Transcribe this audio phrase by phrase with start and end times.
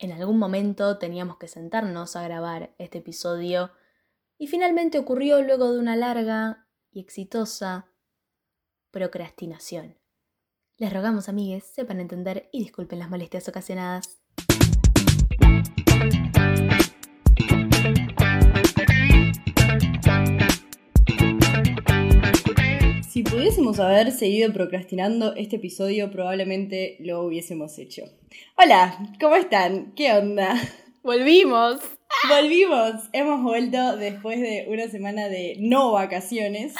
[0.00, 3.70] en algún momento teníamos que sentarnos a grabar este episodio
[4.38, 7.86] y finalmente ocurrió luego de una larga y exitosa
[8.90, 9.98] procrastinación.
[10.78, 14.22] Les rogamos, amigues, sepan entender y disculpen las molestias ocasionadas.
[23.50, 28.04] Pudiésemos haber seguido procrastinando este episodio, probablemente lo hubiésemos hecho.
[28.56, 29.92] Hola, ¿cómo están?
[29.96, 30.54] ¿Qué onda?
[31.02, 31.80] Volvimos.
[32.28, 33.08] Volvimos.
[33.12, 36.74] Hemos vuelto después de una semana de no vacaciones.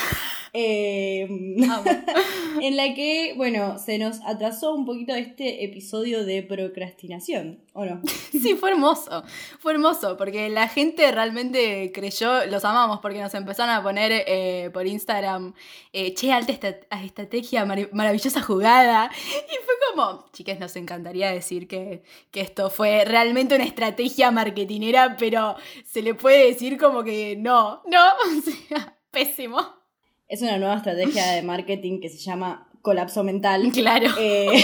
[0.53, 1.29] Eh,
[2.61, 8.01] en la que, bueno, se nos atrasó un poquito este episodio de procrastinación, ¿o no?
[8.31, 9.23] Sí, fue hermoso,
[9.59, 14.71] fue hermoso, porque la gente realmente creyó, los amamos, porque nos empezaron a poner eh,
[14.73, 15.53] por Instagram,
[15.93, 22.41] eh, che, alta estrategia, maravillosa jugada, y fue como, chicas, nos encantaría decir que, que
[22.41, 28.07] esto fue realmente una estrategia marketinera, pero se le puede decir como que no, no,
[28.39, 29.80] o sea, pésimo.
[30.31, 33.73] Es una nueva estrategia de marketing que se llama colapso mental.
[33.81, 34.07] Claro.
[34.19, 34.63] Eh,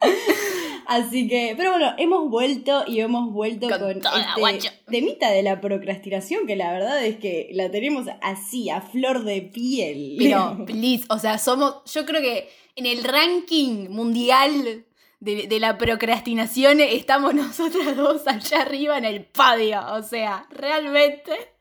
[0.86, 4.00] así que, pero bueno, hemos vuelto y hemos vuelto con,
[4.48, 9.24] este temita de la procrastinación, que la verdad es que la tenemos así, a flor
[9.24, 10.16] de piel.
[10.18, 14.86] Pero, please, o sea, somos, yo creo que en el ranking mundial
[15.20, 19.82] de, de, la procrastinación estamos nosotras dos allá arriba en el podio.
[19.92, 21.55] O sea, realmente.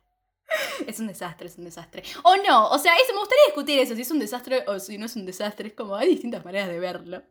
[0.88, 2.04] Es un desastre, es un desastre.
[2.24, 4.98] O no, o sea, eso, me gustaría discutir eso, si es un desastre o si
[4.98, 5.70] no es un desastre.
[5.70, 7.24] Es como, hay distintas maneras de verlo.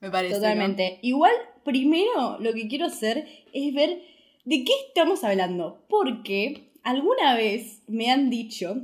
[0.00, 0.34] Me parece.
[0.34, 0.98] Totalmente.
[1.02, 1.32] Igual,
[1.64, 4.02] primero lo que quiero hacer es ver
[4.44, 5.84] de qué estamos hablando.
[5.88, 8.76] Porque alguna vez me han dicho,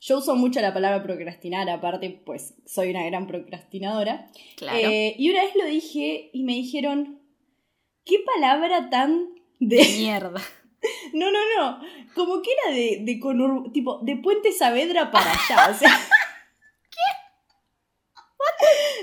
[0.00, 4.30] yo uso mucho la palabra procrastinar, aparte, pues soy una gran procrastinadora.
[4.56, 4.78] Claro.
[4.78, 7.20] Eh, y una vez lo dije y me dijeron,
[8.04, 9.28] ¿qué palabra tan
[9.60, 10.40] de, de mierda?
[11.12, 11.78] No, no, no.
[12.14, 13.20] Como que era de, de
[13.72, 15.70] tipo, de Puente Saavedra para allá.
[15.70, 15.90] O sea.
[16.90, 16.98] ¿Qué?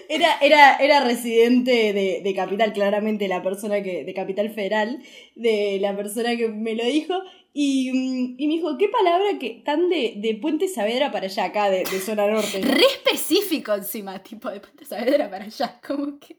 [0.09, 4.03] Era, era, era residente de, de, Capital, claramente la persona que.
[4.03, 5.03] de Capital Federal,
[5.35, 7.13] de la persona que me lo dijo.
[7.51, 11.69] Y, y me dijo, ¿qué palabra que tan de, de Puente Saavedra para allá, acá,
[11.69, 12.61] de, de zona norte?
[12.61, 15.79] Re específico encima, tipo, de Puente Saavedra para allá.
[15.85, 16.37] Como que.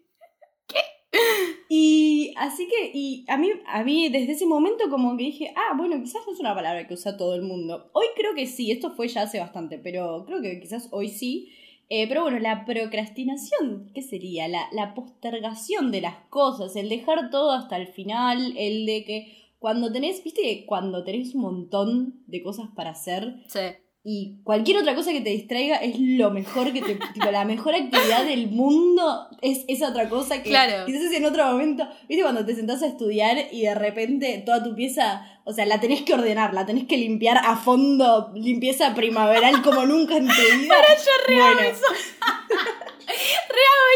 [1.72, 5.76] Y así que, y a mí, a mí desde ese momento como que dije, ah,
[5.76, 7.91] bueno, quizás no es una palabra que usa todo el mundo.
[7.93, 11.53] Hoy creo que sí, esto fue ya hace bastante, pero creo que quizás hoy sí.
[11.88, 14.49] Eh, pero bueno, la procrastinación, ¿qué sería?
[14.49, 19.53] La, la postergación de las cosas, el dejar todo hasta el final, el de que
[19.60, 23.44] cuando tenés, viste, cuando tenés un montón de cosas para hacer.
[23.47, 23.60] Sí
[24.03, 26.94] y cualquier otra cosa que te distraiga es lo mejor que te.
[27.12, 30.87] tipo, la mejor actividad del mundo es esa otra cosa que claro.
[30.87, 31.87] quizás en otro momento.
[32.09, 35.27] ¿Viste cuando te sentás a estudiar y de repente toda tu pieza.
[35.44, 39.84] O sea, la tenés que ordenar, la tenés que limpiar a fondo, limpieza primaveral como
[39.84, 40.75] nunca en tu vida.
[40.75, 41.61] Para yo bueno.
[41.61, 41.84] eso.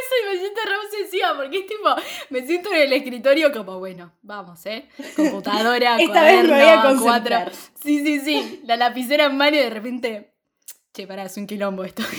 [0.05, 1.95] Eso y me siento re obsesiva porque es tipo,
[2.31, 4.89] me siento en el escritorio como, bueno, vamos, ¿eh?
[5.17, 7.37] Computadora, Esta vez me voy a cuatro.
[7.83, 8.61] Sí, sí, sí.
[8.65, 10.35] La lapicera en mano y de repente,
[10.93, 12.03] che, pará, es un quilombo esto.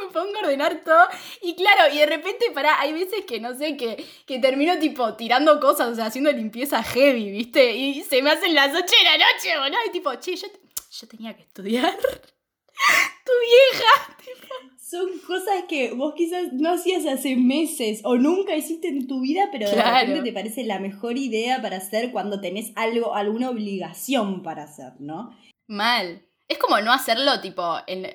[0.00, 1.06] me pongo a ordenar todo.
[1.42, 5.14] Y claro, y de repente, pará, hay veces que no sé, que, que termino tipo
[5.14, 7.74] tirando cosas, o sea, haciendo limpieza heavy, ¿viste?
[7.74, 9.78] Y se me hacen las 8 de la noche, boludo.
[9.86, 10.46] Y tipo, che, yo,
[10.90, 11.96] yo tenía que estudiar.
[13.24, 14.16] tu vieja.
[14.18, 14.73] Tipo.
[14.94, 19.48] Son cosas que vos quizás no hacías hace meses o nunca hiciste en tu vida,
[19.50, 20.06] pero de Claro.
[20.06, 24.92] repente te parece la mejor idea para hacer cuando tenés algo, alguna obligación para hacer,
[25.00, 25.36] ¿no?
[25.66, 26.22] Mal.
[26.46, 28.06] Es como no hacerlo, tipo, en,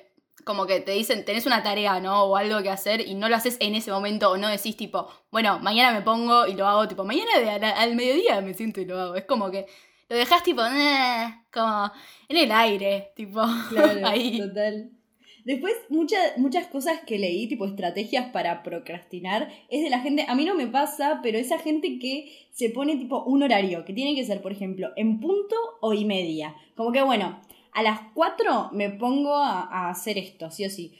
[0.46, 2.22] como que te dicen, tenés una tarea, ¿no?
[2.24, 5.06] O algo que hacer y no lo haces en ese momento o no decís, tipo,
[5.30, 8.80] bueno, mañana me pongo y lo hago, tipo, mañana de- al, al mediodía me siento
[8.80, 9.14] y lo hago.
[9.16, 9.66] Es como que
[10.08, 11.92] lo dejas, tipo, "Eh", como
[12.26, 14.38] en el aire, tipo, Claro, ahí.
[14.38, 14.92] total.
[15.44, 20.34] Después, muchas muchas cosas que leí, tipo estrategias para procrastinar, es de la gente, a
[20.34, 24.14] mí no me pasa, pero esa gente que se pone tipo un horario, que tiene
[24.14, 26.54] que ser, por ejemplo, en punto o y media.
[26.76, 27.40] Como que, bueno,
[27.72, 30.98] a las 4 me pongo a, hacer esto, sí o sí.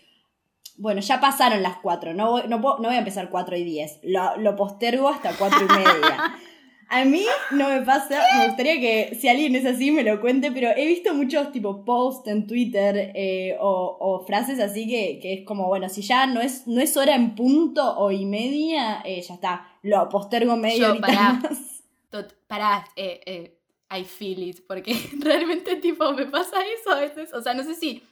[0.77, 4.37] Bueno, ya pasaron las 4, no voy, no voy a empezar 4 y 10, lo,
[4.39, 6.35] lo postergo hasta 4 y media.
[6.93, 10.51] A mí no me pasa, me gustaría que si alguien es así me lo cuente,
[10.51, 15.33] pero he visto muchos tipo posts en Twitter eh, o, o frases así que, que
[15.35, 19.03] es como, bueno, si ya no es, no es hora en punto o y media,
[19.05, 21.33] eh, ya está, lo postergo media Yo, horita pará.
[21.35, 21.85] más.
[22.11, 23.57] Tot- pará, eh,
[23.93, 27.77] I feel it, porque realmente tipo me pasa eso a veces, o sea, no sé
[27.77, 28.03] si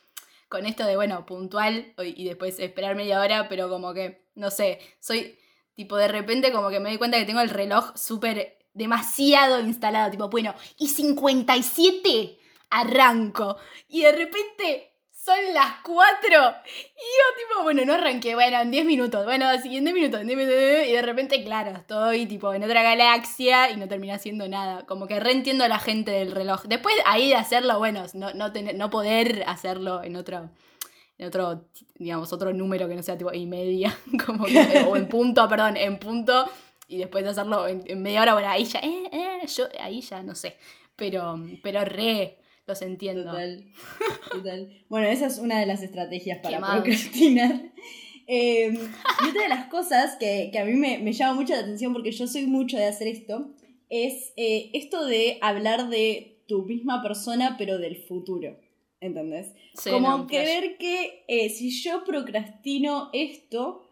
[0.48, 4.50] con esto de, bueno, puntual y y después esperar media hora, pero como que, no
[4.52, 5.36] sé, soy
[5.74, 10.10] Tipo, de repente como que me doy cuenta que tengo el reloj súper demasiado instalado.
[10.10, 12.38] Tipo, bueno, y 57
[12.70, 13.56] arranco.
[13.88, 16.25] Y de repente son las 4.
[16.25, 16.38] Y yo
[17.36, 19.25] tipo, bueno, no arranqué, bueno, en 10 minutos.
[19.25, 20.58] Bueno, siguiente minuto, en 10 minutos.
[20.88, 24.86] Y de repente, claro, estoy tipo en otra galaxia y no termina haciendo nada.
[24.86, 26.62] Como que reentiendo a la gente del reloj.
[26.64, 30.48] Después ahí de hacerlo, bueno, no, no, tener, no poder hacerlo en otro
[31.19, 31.64] en otro,
[31.96, 34.44] digamos, otro número que no sea tipo y media, como
[34.86, 36.48] o en punto, perdón, en punto,
[36.88, 40.23] y después de hacerlo en, media hora, bueno, ahí ya, eh, eh, yo, ahí ya,
[40.23, 40.56] no sé,
[40.96, 43.25] pero, pero re, los entiendo.
[43.25, 43.64] Total,
[44.31, 44.85] total.
[44.88, 47.73] Bueno, esa es una de las estrategias para procrastinar.
[48.31, 52.12] Em, y otra de las cosas que, a mí me, llama mucho la atención, porque
[52.12, 53.55] yo soy mucho de hacer esto,
[53.88, 58.58] es eh, esto de hablar de tu misma persona, pero del futuro.
[59.00, 59.55] ¿Entendés?
[59.88, 63.88] Como que ver que eh, si yo procrastino esto,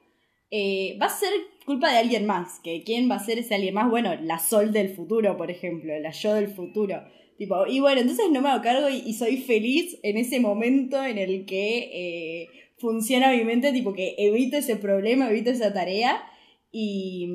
[0.51, 1.33] eh, va a ser
[1.65, 2.61] culpa de alguien más.
[2.61, 5.99] Que quién va a ser ese alguien más, bueno, la Sol del futuro, por ejemplo,
[5.99, 7.03] la yo del futuro.
[7.39, 11.19] Tipo, y bueno, entonces no me hago cargo y, soy feliz en ese momento en
[11.19, 12.49] el que eh,
[12.79, 16.25] funciona mi mente, tipo que evito ese problema, evito esa tarea.
[16.73, 17.29] Y,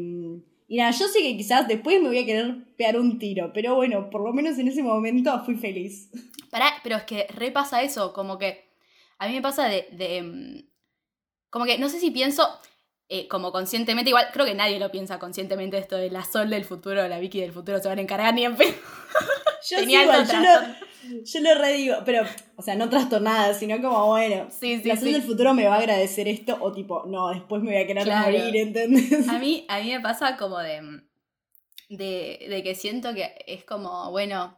[0.68, 3.76] y nada, yo sé que quizás después me voy a querer pegar un tiro, pero
[3.76, 6.10] bueno, por lo menos en ese momento fui feliz.
[6.84, 8.72] pero es que repasa eso, como que
[9.20, 10.72] a mí me pasa de, de mm,
[11.52, 12.48] como que no sé si pienso
[13.14, 16.64] eh, como conscientemente, igual creo que nadie lo piensa conscientemente esto de la Sol del
[16.64, 18.74] futuro, la Vicky del futuro se van a encargar ni en fe.
[19.70, 22.24] Yo sí, igual, yo lo, yo lo redigo, pero,
[22.56, 26.30] o sea, no trastornada, sino como, bueno, la Sol del futuro me va a agradecer
[26.30, 29.28] esto, o tipo, no, después me voy a querer morir, ¿entendés?
[29.28, 31.04] A mí, a mí me pasa como de,
[31.90, 34.58] de, de que siento que es como, bueno,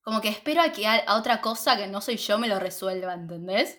[0.00, 3.14] como que espero a que a, otra cosa que no soy yo me lo resuelva,
[3.14, 3.78] ¿entendés?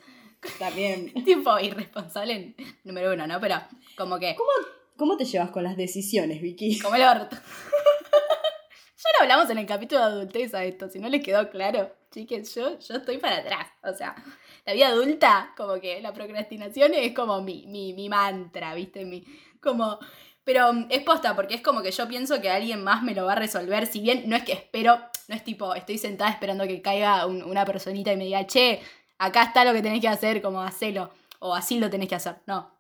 [0.60, 1.14] También.
[1.26, 3.40] tipo irresponsable número uno, ¿no?
[3.40, 3.56] Pero
[3.96, 4.36] como que...
[4.36, 4.50] ¿Cómo,
[4.98, 6.80] ¿Cómo te llevas con las decisiones, Vicky?
[6.82, 7.36] Como el orto.
[7.36, 11.92] ya lo hablamos en el capítulo de adultez a esto, si no les quedó claro.
[12.12, 13.68] Chiques, yo, yo estoy para atrás.
[13.84, 14.16] O sea,
[14.66, 19.06] la vida adulta, como que la procrastinación es como mi, mi, mi mantra, ¿viste?
[19.06, 19.24] Mi,
[19.62, 19.98] como
[20.44, 23.26] pero mm, es posta, porque es como que yo pienso que alguien más me lo
[23.26, 23.86] va a resolver.
[23.86, 27.66] Si bien no es que espero, no es tipo, estoy sentada esperando que caiga una
[27.66, 28.82] personita y me diga, che,
[29.22, 31.12] acá está lo que tenés que hacer, como hacelo.
[31.40, 32.38] O así lo tenés que hacer.
[32.48, 32.72] No.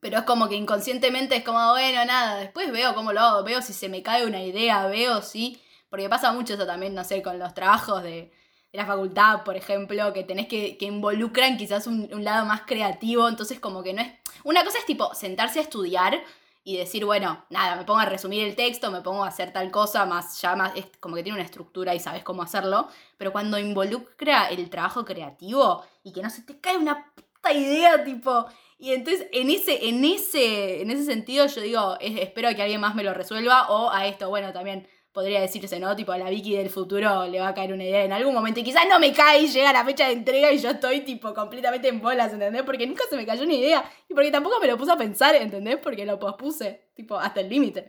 [0.00, 3.62] Pero es como que inconscientemente es como, bueno, nada, después veo cómo lo hago, veo
[3.62, 5.60] si se me cae una idea, veo si.
[5.88, 8.32] Porque pasa mucho eso también, no sé, con los trabajos de,
[8.72, 13.28] la facultad, por ejemplo, que tenés que, que involucran quizás un, un, lado más creativo,
[13.28, 14.12] entonces como que no es...
[14.44, 16.20] Una cosa es tipo sentarse a estudiar
[16.68, 19.70] y decir, bueno, nada, me pongo a resumir el texto, me pongo a hacer tal
[19.70, 23.32] cosa, más ya más, es como que tiene una estructura y sabes cómo hacerlo, pero
[23.32, 28.44] cuando involucra el trabajo creativo y que no se te cae una puta idea, tipo,
[28.78, 32.94] y entonces en ese, en ese, en ese sentido yo digo, espero que alguien más
[32.94, 34.86] me lo resuelva o a esto, bueno, también
[35.18, 35.96] podría decirse, ¿no?
[35.96, 38.60] Tipo, a la Vicky del futuro le va a caer una idea en algún momento
[38.60, 41.34] y quizás no me cae y llega la fecha de entrega y yo estoy, tipo,
[41.34, 42.62] completamente en bolas, ¿entendés?
[42.62, 45.34] Porque nunca se me cayó una idea y porque tampoco me lo puse a pensar,
[45.34, 45.78] ¿entendés?
[45.82, 47.84] Porque lo pospuse, tipo, hasta el límite.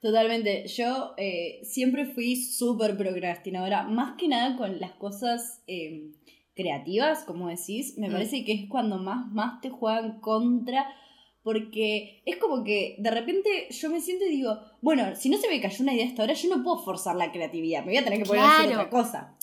[0.00, 0.66] Totalmente.
[0.68, 6.14] Yo eh, siempre fui súper procrastinadora, más que nada con las cosas em,
[6.54, 7.98] creativas, como decís.
[7.98, 8.12] Me mm.
[8.12, 10.86] parece que es cuando más, más te juegan contra
[11.46, 15.46] porque es como que de repente yo me siento y digo, bueno, si no se
[15.48, 18.04] me cayó una idea hasta ahora, yo no puedo forzar la creatividad, me voy a
[18.04, 19.36] tener que poner a hacer otra cosa.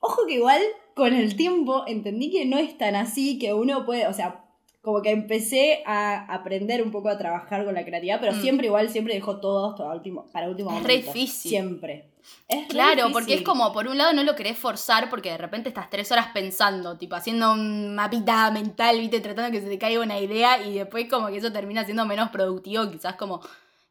[0.00, 0.62] Ojo que igual
[0.94, 4.46] con el tiempo entendí que no es tan así, que uno puede, o sea,
[4.80, 8.40] como que empecé a aprender un poco a trabajar con la creatividad, pero mm.
[8.40, 10.90] siempre igual, siempre dejo todo, todo último, para último momento.
[10.90, 11.50] Es difícil.
[11.50, 12.09] Siempre.
[12.48, 15.68] Es claro, porque es como, por un lado no lo querés forzar porque de repente
[15.68, 20.02] estás tres horas pensando, tipo haciendo un mapita mental, viste, tratando que se te caiga
[20.02, 23.40] una idea y después como que eso termina siendo menos productivo, quizás como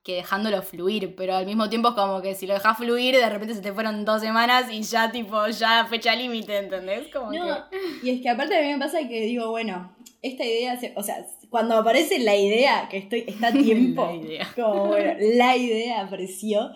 [0.04, 3.30] que dejándolo fluir, pero al mismo tiempo es como que si lo dejas fluir, de
[3.30, 7.10] repente se te fueron dos semanas y ya tipo, ya fecha límite, ¿entendés?
[7.14, 7.66] Como no,
[8.02, 11.26] y es que aparte a mí me pasa que digo, bueno, esta idea, o sea,
[11.50, 14.48] cuando aparece la idea, que estoy, está a tiempo, la idea.
[14.56, 16.72] como bueno, la idea apareció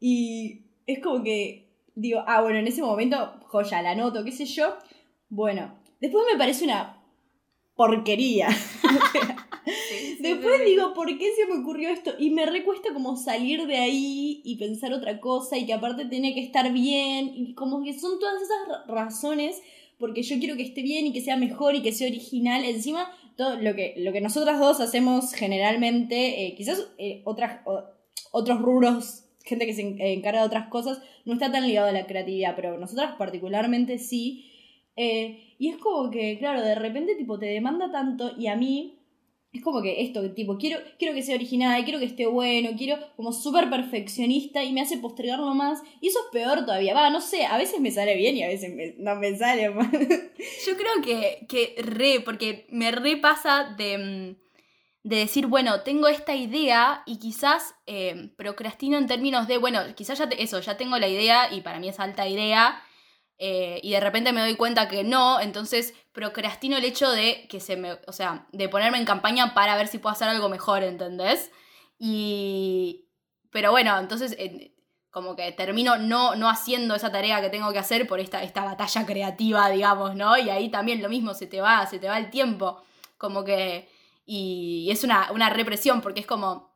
[0.00, 1.66] y es como que
[1.96, 4.76] digo, ah, bueno, en ese momento, joya, la noto, qué sé yo.
[5.28, 7.02] Bueno, después me parece una
[7.74, 8.48] porquería.
[10.20, 12.12] después digo, ¿por qué se me ocurrió esto?
[12.18, 16.34] Y me recuesta como salir de ahí y pensar otra cosa y que aparte tiene
[16.34, 19.62] que estar bien y como que son todas esas razones
[19.98, 22.64] porque yo quiero que esté bien y que sea mejor y que sea original.
[22.64, 27.60] Encima, todo lo que, lo que nosotras dos hacemos generalmente, eh, quizás eh, otras,
[28.30, 32.06] otros rubros gente que se encarga de otras cosas, no está tan ligado a la
[32.06, 34.50] creatividad, pero nosotras particularmente sí.
[34.96, 38.96] Eh, y es como que, claro, de repente tipo te demanda tanto y a mí
[39.56, 42.98] es como que esto, tipo, quiero, quiero que sea original, quiero que esté bueno, quiero
[43.16, 45.82] como súper perfeccionista y me hace postergarlo más.
[46.00, 46.94] Y eso es peor todavía.
[46.94, 49.64] Va, no sé, a veces me sale bien y a veces no me sale.
[49.64, 54.45] Yo creo que, que re, porque me repasa de, mm,
[55.06, 60.18] de decir, bueno, tengo esta idea y quizás eh, procrastino en términos de, bueno, quizás
[60.18, 62.82] ya eso, ya tengo la idea y para mí es alta idea
[63.38, 67.60] eh, y de repente me doy cuenta que no, entonces procrastino el hecho de que
[67.60, 70.82] se me, o sea, de ponerme en campaña para ver si puedo hacer algo mejor,
[70.82, 71.52] ¿entendés?
[72.00, 73.06] Y,
[73.52, 74.36] pero bueno, entonces
[75.12, 78.64] como que termino no, no haciendo esa tarea que tengo que hacer por esta, esta
[78.64, 80.36] batalla creativa, digamos, ¿no?
[80.36, 82.82] Y ahí también lo mismo, se te va, se te va el tiempo,
[83.18, 83.88] como que,
[84.26, 86.74] y es una, una represión, porque es como,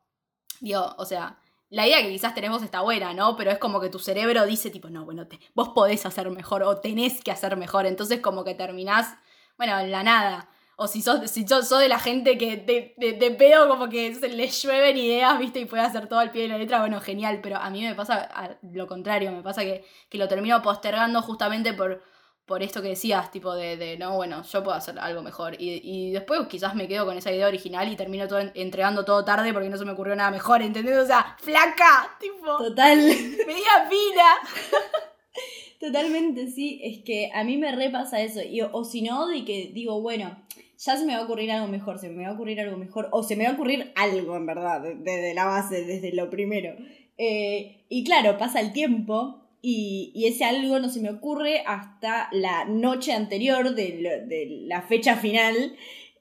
[0.61, 1.37] digo, o sea,
[1.71, 3.35] la idea que quizás tenemos está buena, ¿no?
[3.37, 6.63] Pero es como que tu cerebro dice tipo, no, bueno, te, vos podés hacer mejor
[6.63, 7.85] o tenés que hacer mejor.
[7.85, 9.15] Entonces como que terminás,
[9.57, 10.49] bueno, en la nada.
[10.75, 14.29] O si sos, si sos, de la gente que de, de, pedo como que se
[14.29, 15.59] le llueven ideas, ¿viste?
[15.61, 17.39] Y puede hacer todo al pie de la letra, bueno, genial.
[17.41, 21.73] Pero a mí me pasa lo contrario, me pasa que, que lo termino postergando justamente
[21.73, 22.03] por
[22.51, 25.55] por esto que decías, tipo de, no, bueno, yo puedo hacer algo mejor.
[25.57, 29.53] Y, después quizás me quedo con esa idea original y termino todo entregando todo tarde
[29.53, 30.97] porque no se me ocurrió nada mejor, ¿entendés?
[30.97, 32.57] O sea, flaca, tipo.
[32.57, 32.97] Total.
[33.47, 34.35] Media pila.
[35.79, 36.81] Totalmente, sí.
[36.83, 38.41] Es que a mí me repasa eso.
[38.41, 40.37] Y, o, si no, de que digo, bueno,
[40.77, 43.07] ya se me va a ocurrir algo mejor, se me va a ocurrir algo mejor,
[43.13, 46.75] o se me va a ocurrir algo, en verdad, desde la base, desde lo primero.
[47.17, 52.65] Eh, y claro, pasa el tiempo y, ese algo no se me ocurre hasta la
[52.65, 55.75] noche anterior de, la fecha final.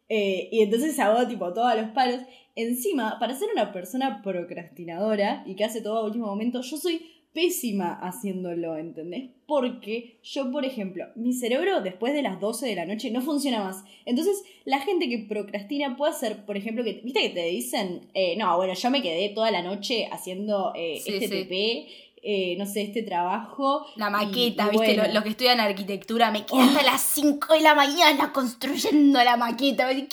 [0.09, 2.21] Eh, y entonces hago tipo todos los palos.
[2.57, 7.01] Encima, para ser una persona procrastinadora y que hace todo a último momento, yo soy
[7.33, 9.31] pésima haciéndolo, ¿entendés?
[9.47, 13.63] Porque yo, por ejemplo, mi cerebro después de las 12 de la noche no funciona
[13.63, 13.85] más.
[14.05, 18.37] Entonces, la gente que procrastina puede hacer, por ejemplo, que, ¿viste que te dicen, eh,
[18.37, 21.87] no, bueno, yo me quedé toda la noche haciendo eh, este TP
[22.23, 23.87] eh, no sé, este trabajo.
[23.97, 25.13] La maqueta, ¿viste?
[25.13, 29.89] Lo, que estudian arquitectura, me quedé hasta las 5 de la mañana construyendo la maqueta.
[29.89, 30.07] ¿Qué?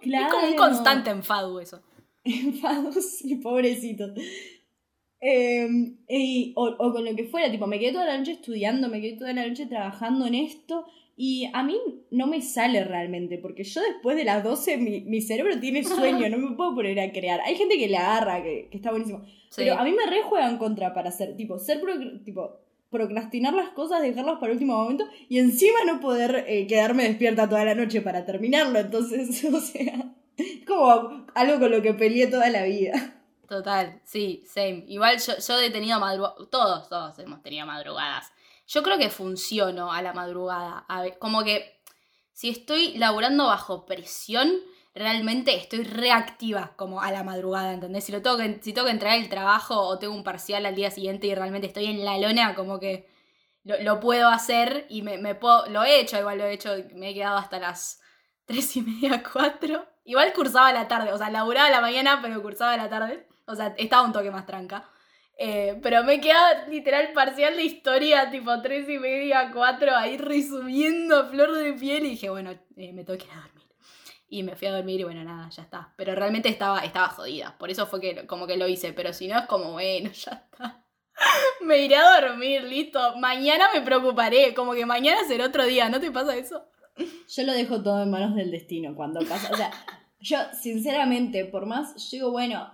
[0.00, 0.26] Claro.
[0.26, 1.82] Es como un constante enfado eso.
[2.24, 3.40] Enfado, sí,
[5.22, 5.98] Em,
[6.54, 9.32] o, con lo que fuera, tipo, me quedé toda la noche estudiando, me quedé toda
[9.34, 11.76] la noche trabajando en esto y a mí
[12.10, 16.38] no me sale realmente, porque yo después de las 12 mi, cerebro tiene sueño, no
[16.38, 17.40] me puedo poner a crear.
[17.42, 19.22] Hay gente que le agarra, que, está buenísimo.
[19.54, 21.82] Pero a mí me re juegan contra para hacer, tipo, ser
[22.24, 27.04] tipo, procrastinar las cosas, dejarlas para el último momento y encima no poder eh, quedarme
[27.04, 28.78] despierta toda la noche para terminarlo.
[28.78, 33.19] Entonces, o sea, es como algo con lo que peleé toda la vida.
[33.50, 34.84] Total, sí, same.
[34.86, 38.32] Igual yo, yo he tenido madrugadas, todos, todos hemos tenido madrugadas.
[38.68, 40.86] Yo creo que funciono a la madrugada.
[41.18, 41.82] Como que
[42.32, 44.52] si estoy laburando bajo presión,
[44.94, 48.04] realmente estoy reactiva como a la madrugada, ¿entendés?
[48.04, 50.76] Si, lo tengo que, si tengo que entregar el trabajo o tengo un parcial al
[50.76, 53.08] día siguiente y realmente estoy en la lona, como que
[53.64, 57.10] lo, puedo hacer y me, me, puedo, lo he hecho, igual lo he hecho, me
[57.10, 58.00] he quedado hasta las
[58.44, 59.88] tres y media, cuatro.
[60.04, 63.26] Igual cursaba la tarde, o sea, laburaba la mañana, pero cursaba la tarde.
[63.50, 64.88] O sea, estaba un toque más tranca.
[65.42, 71.28] Eh, pero me queda literal parcial de historia, tipo tres y media, cuatro, ahí resumiendo
[71.30, 72.04] flor de piel.
[72.04, 73.66] Y dije, bueno, eh, me tengo que ir a dormir.
[74.28, 75.92] Y me fui a dormir y bueno, nada, ya está.
[75.96, 77.56] Pero realmente estaba, estaba jodida.
[77.58, 78.92] Por eso fue que como que lo hice.
[78.92, 80.84] Pero si no es como, bueno, ya está.
[81.62, 83.16] me iré a dormir, listo.
[83.16, 84.54] Mañana me preocuparé.
[84.54, 85.88] Como que mañana será otro día.
[85.88, 86.66] ¿No te pasa eso?
[87.28, 89.50] Yo lo dejo todo en manos del destino cuando pasa.
[89.52, 89.70] O sea,
[90.20, 92.70] yo sinceramente, por más, yo digo, bueno,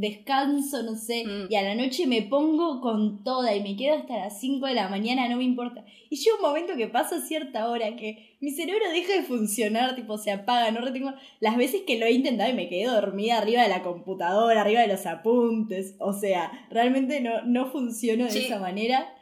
[0.00, 1.46] descanso, no sé, mm.
[1.48, 4.74] y a la noche me pongo con toda y me quedo hasta las 5 de
[4.74, 5.84] la mañana, no me importa.
[6.10, 10.18] Y llega un momento que pasa cierta hora que mi cerebro deja de funcionar, tipo
[10.18, 11.12] se apaga, no retengo.
[11.40, 14.80] Las veces que lo he intentado y me quedé dormida arriba de la computadora, arriba
[14.80, 19.14] de los apuntes, o sea, realmente no, no funciono de esa manera.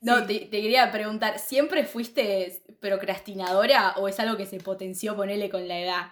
[0.00, 5.48] No, te, te, quería preguntar, ¿siempre fuiste procrastinadora o es algo que se potenció ponerle
[5.48, 6.06] con la edad?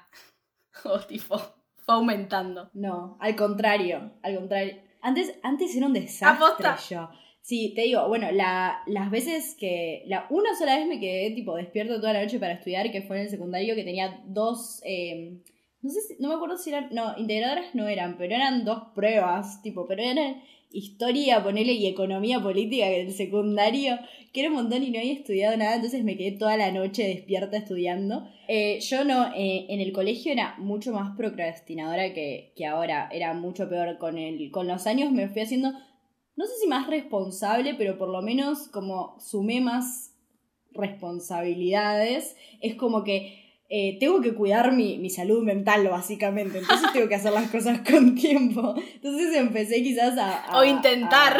[0.84, 1.40] o tipo
[1.84, 2.70] fue aumentando.
[2.74, 4.76] No, al contrario, al contrario.
[5.00, 7.08] Antes, antes era un desastre yo.
[7.42, 10.04] Sí, te digo, bueno, la, las veces que.
[10.06, 13.16] La, una sola vez me quedé tipo despierto toda la noche para estudiar, que fue
[13.16, 14.80] en el secundario, que tenía dos.
[14.84, 15.40] Eh,
[15.82, 16.88] no sé si, no me acuerdo si eran.
[16.92, 20.40] No, integradoras no eran, pero eran dos pruebas, tipo, pero eran
[20.72, 23.98] historia, ponele, y economía política en el secundario,
[24.32, 27.06] que era un montón y no había estudiado nada, entonces me quedé toda la noche
[27.06, 28.26] despierta estudiando.
[28.48, 33.34] Eh, yo no, eh, en el colegio era mucho más procrastinadora que, que ahora, era
[33.34, 33.98] mucho peor.
[33.98, 35.72] Con, el, con los años me fui haciendo,
[36.36, 40.14] no sé si más responsable, pero por lo menos como sumé más
[40.72, 42.36] responsabilidades.
[42.60, 43.41] Es como que
[43.74, 46.58] eh, tengo que cuidar mi, mi, salud mental, básicamente.
[46.58, 48.74] Entonces tengo que hacer las cosas con tiempo.
[48.76, 50.58] Entonces empecé quizás a...
[50.58, 51.38] o intentar.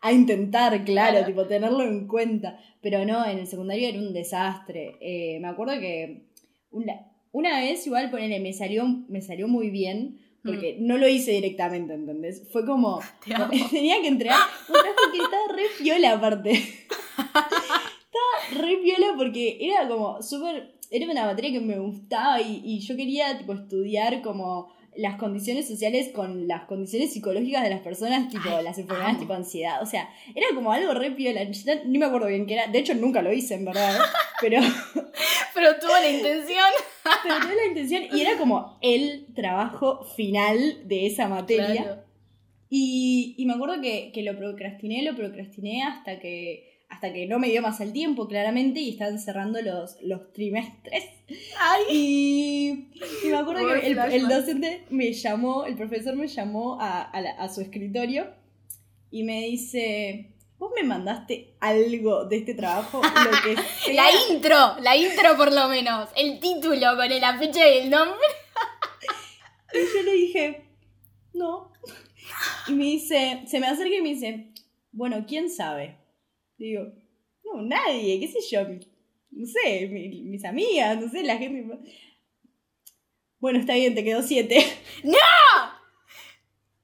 [0.00, 2.60] A, intentar, claro, tipo, tenerlo en cuenta.
[2.80, 4.98] Pero no, en el secundario era un desastre.
[5.00, 6.28] Eh, me acuerdo que
[6.70, 6.92] una,
[7.32, 10.20] una vez igual, ponele, me salió, me salió muy bien.
[10.44, 10.86] Porque mm.
[10.86, 12.48] no lo hice directamente, ¿entendés?
[12.52, 13.00] Fue como.
[13.72, 14.38] Tenía que entregar
[14.68, 16.52] un trabajo que estaba re piola aparte.
[16.52, 22.96] estaba re piola porque era como súper era una materia que me gustaba y, yo
[22.96, 28.48] quería tipo, estudiar como las condiciones sociales con las condiciones psicológicas de las personas, tipo
[28.62, 29.80] las enfermedades tipo ansiedad.
[29.82, 31.40] O sea, era como algo re piola.
[31.86, 32.66] Ni me acuerdo bien qué era.
[32.66, 33.96] De hecho, nunca lo hice, en verdad.
[34.40, 34.60] pero.
[35.54, 36.70] pero tuvo la intención.
[37.22, 38.02] pero tuve la intención.
[38.12, 42.04] Y era como el trabajo final de esa materia.
[42.70, 47.38] Y, y, me acuerdo que, que lo procrastiné, lo procrastiné hasta que hasta que no
[47.38, 51.04] me dio más el tiempo, claramente, y estaban cerrando los, los trimestres.
[51.60, 51.82] Ay.
[51.90, 52.88] Y,
[53.28, 58.32] me acuerdo que el, docente me llamó, el profesor me llamó a, a, su escritorio
[59.10, 63.56] y me dice, vos me mandaste algo de este trabajo, lo que
[63.94, 68.26] La intro, la intro por lo menos, el título con la fecha y el nombre.
[69.74, 70.68] y yo le dije,
[71.34, 71.70] no.
[72.66, 74.52] Y me dice, se me acerca y me dice,
[74.90, 76.07] bueno, ¿quién sabe?
[76.58, 76.82] Digo,
[77.44, 78.60] no, nadie, qué sé yo,
[79.30, 81.78] no sé, mis amigas, no sé, la gente.
[83.38, 84.64] Bueno, está bien, te quedó siete.
[85.04, 85.18] ¡No!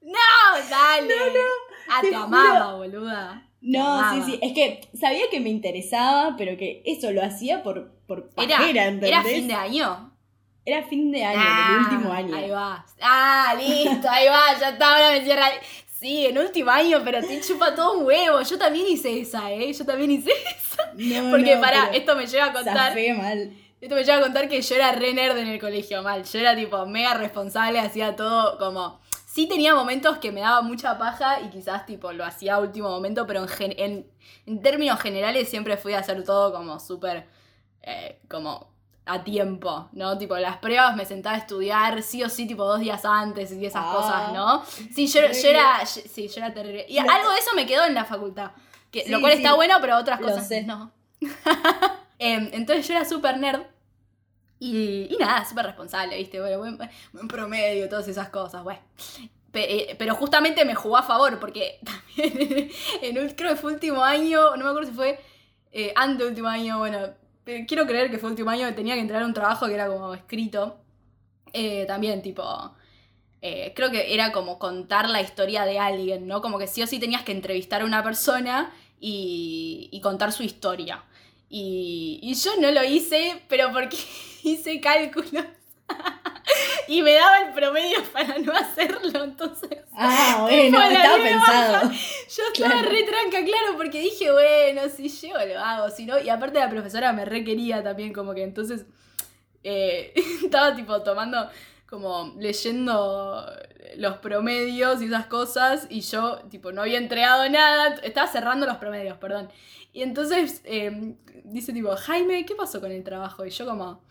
[0.00, 0.68] ¡No!
[0.70, 1.08] Dale.
[1.08, 1.96] No, no.
[1.96, 3.50] A tu amaba, boluda.
[3.60, 4.38] No, sí, sí.
[4.42, 8.86] Es que sabía que me interesaba, pero que eso lo hacía por, por pajera, era,
[8.86, 9.10] ¿entendés?
[9.10, 10.16] ¿Era fin de año?
[10.66, 12.36] Era fin de año, el último año.
[12.36, 12.86] Ahí va.
[13.00, 15.46] Ah, listo, ahí va, ya está, ahora me cierra.
[16.04, 18.42] Sí, en último año, pero te chupa todo un huevo.
[18.42, 19.72] Yo también hice esa, ¿eh?
[19.72, 21.30] Yo también hice esa.
[21.30, 22.94] Porque, pará, esto me lleva a contar.
[23.16, 23.50] mal.
[23.80, 26.22] Esto me lleva a contar que yo era re nerd en el colegio, mal.
[26.24, 29.00] Yo era tipo mega responsable, hacía todo como.
[29.24, 32.90] Sí tenía momentos que me daba mucha paja y quizás tipo lo hacía a último
[32.90, 34.06] momento, pero en,
[34.44, 37.26] en, términos generales siempre fui a hacer todo como súper.
[37.80, 38.73] Eh, como
[39.06, 40.16] a tiempo, ¿no?
[40.16, 43.66] Tipo, las pruebas me sentaba a estudiar sí o sí, tipo dos días antes y
[43.66, 44.64] esas cosas, ah, ¿no?
[44.64, 46.86] Sí, yo, era, sí, yo era terrible.
[46.88, 48.52] Y algo de eso me quedó en la facultad,
[48.90, 50.92] que, lo cual está bueno, pero otras cosas no.
[52.18, 53.62] Em, entonces yo era súper nerd
[54.60, 56.40] y, y nada, súper responsable, ¿viste?
[56.40, 56.58] Bueno,
[57.12, 58.80] buen, promedio, todas esas cosas, bueno.
[59.52, 62.70] Eh, pero justamente me jugó a favor, porque también
[63.02, 65.20] en, el, creo que fue último año, no me acuerdo si fue
[65.72, 66.98] eh, antes último año, bueno,
[67.44, 69.88] quiero creer que fue último año que tenía que entrar a un trabajo que era
[69.88, 70.80] como escrito.
[71.52, 72.42] Eh, también, tipo.
[73.42, 76.40] Eh, creo que era como contar la historia de alguien, ¿no?
[76.40, 81.04] Como que sí o sí tenías que entrevistar a una persona y, contar su historia.
[81.48, 83.96] Y yo no lo hice, pero porque
[84.42, 85.44] hice cálculos.
[86.88, 89.78] y me daba el promedio para no hacerlo, entonces.
[89.92, 91.90] Ah, bueno, estaba pensado.
[91.90, 96.18] Yo estaba re tranca, claro, porque dije, bueno, si llego lo hago, si no.
[96.18, 98.86] Y aparte la profesora me requería también, como que entonces
[99.62, 100.12] eh,
[100.44, 101.48] estaba tipo tomando,
[101.88, 103.46] como leyendo
[103.96, 108.78] los promedios y esas cosas, y yo, tipo, no había entregado nada, estaba cerrando los
[108.78, 109.50] promedios, perdón.
[109.92, 113.46] Y entonces eh, dice, tipo, Jaime, ¿qué pasó con el trabajo?
[113.46, 114.02] Y yo, como.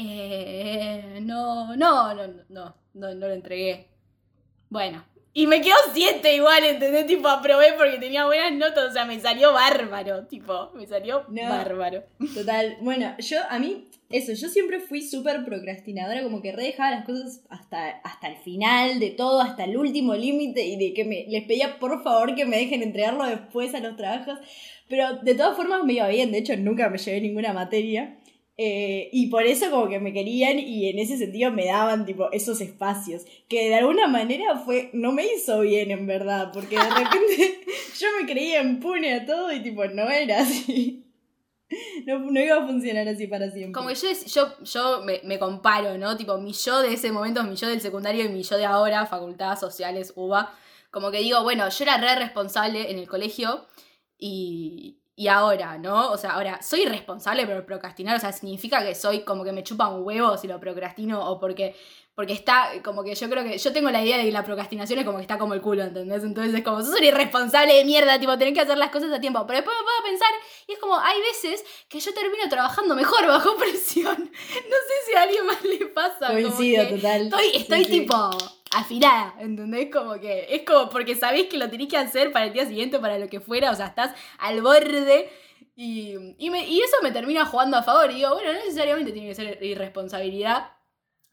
[0.00, 3.88] Eh, no, no, no, no, no, no lo entregué.
[4.70, 7.06] Bueno, y me quedó siete igual, ¿entendés?
[7.06, 12.04] Tipo, aprobé porque tenía buenas notas, o sea, me salió bárbaro, tipo, me salió bárbaro.
[12.34, 17.04] Total, bueno, yo, a mí, eso, yo siempre fui súper procrastinadora, como que re las
[17.04, 21.24] cosas hasta, hasta el final de todo, hasta el último límite, y de que me,
[21.28, 24.38] les pedía por favor que me dejen entregarlo después a los trabajos,
[24.88, 28.17] pero de todas formas me iba bien, de hecho nunca me llevé ninguna materia.
[28.60, 32.30] Eh, y por eso como que me querían y en ese sentido me daban tipo
[32.32, 33.24] esos espacios.
[33.48, 37.60] Que de alguna manera fue, no me hizo bien en verdad, porque de repente
[37.98, 41.04] yo me creía impune a todo y tipo no era así.
[42.06, 43.72] No, no, iba a funcionar así para siempre.
[43.72, 46.16] Como que yo, yo, yo me, me, comparo, ¿no?
[46.16, 49.06] Tipo, mi yo de ese momento, mi yo del secundario y mi yo de ahora,
[49.06, 50.50] facultad, sociales, UBA.
[50.90, 53.66] Como que digo, bueno, yo era re responsable en el colegio
[54.18, 56.12] y, y ahora, ¿no?
[56.12, 59.64] O sea, ahora, soy responsable por procrastinar, o sea, significa que soy como que me
[59.64, 61.74] chupa un huevo si lo procrastino o porque,
[62.14, 65.00] porque está, como que yo creo que, yo tengo la idea de que la procrastinación
[65.00, 66.22] es como que está como el culo, ¿entendés?
[66.22, 69.20] Entonces es como, sos un irresponsable de mierda, tipo, tenés que hacer las cosas a
[69.20, 69.44] tiempo.
[69.44, 70.30] Pero después me puedo pensar,
[70.68, 74.16] y es como, hay veces que yo termino trabajando mejor bajo presión.
[74.20, 76.28] No sé si a alguien más le pasa.
[76.28, 77.22] Coincido, total.
[77.22, 78.30] Estoy, estoy tipo
[78.70, 79.88] afilada, ¿entendés?
[79.92, 82.98] Como que es como porque sabés que lo tenés que hacer para el día siguiente
[82.98, 85.30] para lo que fuera, o sea, estás al borde
[85.76, 88.10] Y, y, me- y eso me termina jugando a favor.
[88.10, 90.72] Y digo, bueno, no necesariamente tiene que ser irresponsabilidad.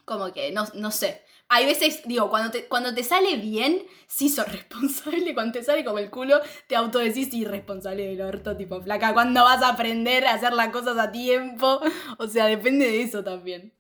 [0.06, 1.24] Como que, no, no sé.
[1.50, 5.34] Hay veces, digo, cuando te, cuando te sale bien, sí sos responsable.
[5.36, 9.14] Cuando te sale como el culo, te autodecís irresponsable del orto, tipo flaca.
[9.14, 11.82] ¿Cuándo vas a aprender a hacer las cosas a tiempo?
[12.20, 13.75] O sea, depende de eso también.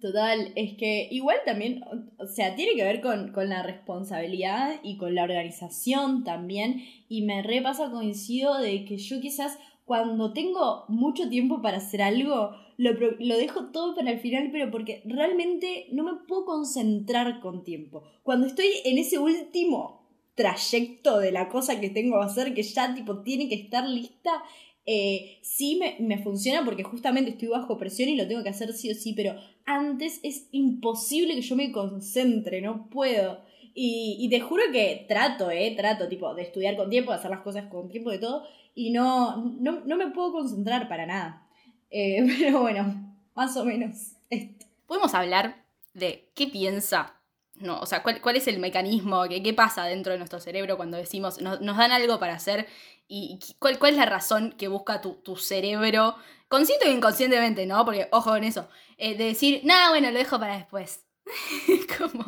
[0.00, 1.82] Total, es que igual también,
[2.18, 6.82] o- sea, tiene que ver con, con la responsabilidad y con la organización también.
[7.08, 12.52] Y me repasa, coincido de que yo quizás cuando tengo mucho tiempo para hacer algo,
[12.78, 17.62] lo, lo dejo todo para el final, pero porque realmente no me puedo concentrar con
[17.64, 18.02] tiempo.
[18.22, 22.94] Cuando estoy en ese último trayecto de la cosa que tengo que hacer, que ya
[22.94, 24.42] tipo tiene que estar lista,
[24.84, 28.72] eh, sí me, me funciona porque justamente estoy bajo presión y lo tengo que hacer
[28.72, 33.40] sí o sí, pero antes es imposible que yo me concentre, no puedo.
[33.74, 37.30] Y, y te juro que trato, eh, trato, tipo, de estudiar con tiempo, de hacer
[37.30, 41.46] las cosas con tiempo, de todo, y no, no, no me puedo concentrar para nada.
[41.90, 44.66] Eh, pero bueno, más o menos esto.
[44.86, 45.64] Podemos hablar
[45.94, 47.20] de qué piensa,
[47.62, 50.76] no, o sea, cuál, cuál es el mecanismo, qué, qué pasa dentro de nuestro cerebro
[50.76, 52.66] cuando decimos, nos, nos dan algo para hacer
[53.08, 56.16] y cuál, cuál es la razón que busca tu, tu cerebro,
[56.48, 57.84] consciente o inconscientemente, ¿no?
[57.84, 61.06] Porque, ojo con eso, eh, de decir, nada, bueno, lo dejo para después.
[61.98, 62.24] como...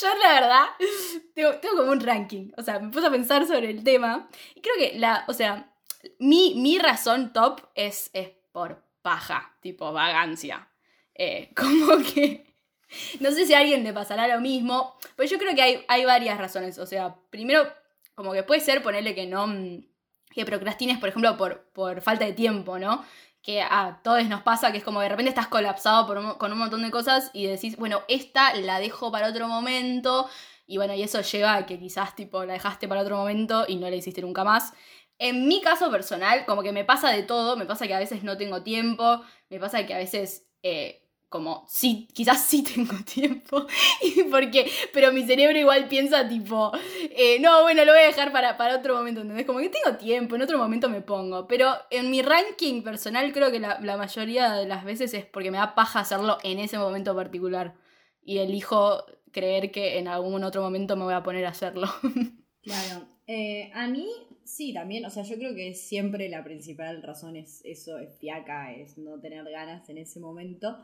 [0.00, 0.64] Yo la verdad
[1.34, 4.60] tengo, tengo como un ranking, o sea, me puse a pensar sobre el tema y
[4.60, 5.72] creo que la, o sea,
[6.18, 10.68] mi, mi razón top es, es por paja, tipo vagancia.
[11.14, 12.53] Eh, como que.
[13.20, 14.96] No sé si a alguien le pasará lo mismo.
[15.16, 16.78] Pero yo creo que hay, hay varias razones.
[16.78, 17.66] O sea, primero,
[18.14, 19.46] como que puede ser ponerle que no.
[19.46, 19.84] mm,
[20.30, 23.04] Que procrastines, por ejemplo, por, por falta de tiempo, ¿no?
[23.42, 26.50] Que a todos nos pasa que es como de repente estás colapsado por un- con
[26.52, 30.28] un montón de cosas y decís, bueno, esta la dejo para otro momento.
[30.66, 33.76] Y bueno, y eso lleva a que quizás tipo la dejaste para otro momento y
[33.76, 34.72] no la hiciste nunca más.
[35.18, 38.24] En mi caso personal, como que me pasa de todo, me pasa que a veces
[38.24, 41.03] no tengo tiempo, me pasa que a veces, eh,
[41.34, 43.66] como, sí, quizás sí tengo tiempo,
[44.00, 46.70] y porque, pero mi cerebro igual piensa tipo,
[47.10, 49.44] eh, no, bueno, lo voy a dejar para, para otro momento, ¿entendés?
[49.44, 53.50] Como que tengo tiempo, en otro momento me pongo, pero en mi ranking personal creo
[53.50, 56.78] que la, la mayoría de las veces es porque me da paja hacerlo en ese
[56.78, 57.74] momento particular,
[58.22, 61.88] y elijo creer que en algún otro momento me voy a poner a hacerlo.
[62.62, 63.06] Claro.
[63.26, 64.08] Eh, a mí,
[64.42, 68.72] sí, también, o sea, yo creo que siempre la principal razón es eso, es fiaca,
[68.72, 70.78] es no tener ganas en ese momento.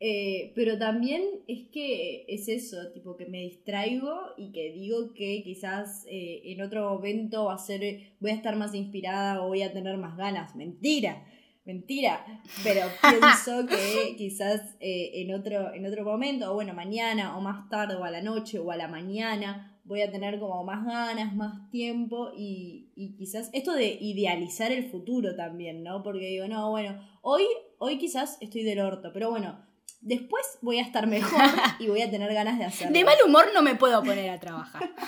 [0.00, 5.42] Eh, pero también es que es eso, tipo que me distraigo y que digo que
[5.42, 7.80] quizás eh, en otro momento va a ser,
[8.20, 10.54] voy a estar más inspirada o voy a tener más ganas.
[10.54, 11.24] Mentira,
[11.64, 12.24] mentira.
[12.62, 12.82] Pero
[13.20, 17.96] pienso que quizás eh, en, otro, en otro momento, o bueno, mañana o más tarde
[17.96, 21.70] o a la noche o a la mañana, voy a tener como más ganas, más
[21.70, 26.04] tiempo y, y quizás esto de idealizar el futuro también, ¿no?
[26.04, 27.42] Porque digo, no, bueno, hoy,
[27.78, 29.66] hoy quizás estoy del orto, pero bueno,
[30.00, 31.40] después voy a estar mejor
[31.78, 32.92] y voy a tener ganas de hacerlo.
[32.92, 34.90] De mal humor no me puedo poner a trabajar.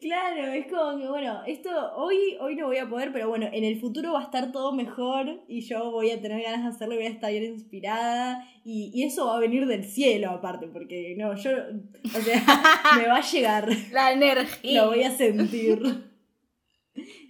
[0.00, 3.64] Claro, es como que, bueno, esto hoy, hoy no voy a poder, pero bueno, en
[3.64, 6.94] el futuro va a estar todo mejor y yo voy a tener ganas de hacerlo
[6.94, 10.68] y voy a estar bien inspirada y, y eso va a venir del cielo aparte,
[10.68, 12.42] porque no, yo, o sea,
[12.96, 14.82] me va a llegar, La energía.
[14.82, 16.09] lo voy a sentir.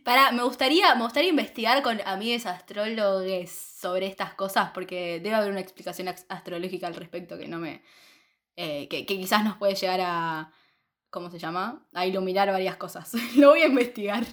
[0.04, 5.50] Pará, me gustaría, me gustaría investigar con amigues astrólogos sobre estas cosas, porque debe haber
[5.50, 7.82] una explicación astrológica al respecto que no me.
[8.56, 10.52] eh, que, que quizás nos puede llegar a.
[11.10, 11.86] ¿Cómo se llama?
[11.94, 13.12] A iluminar varias cosas.
[13.36, 14.24] Lo voy a investigar.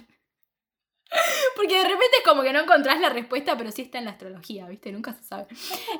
[1.56, 4.10] Porque de repente es como que no encontrás la respuesta, pero sí está en la
[4.12, 4.92] astrología, ¿viste?
[4.92, 5.46] Nunca se sabe.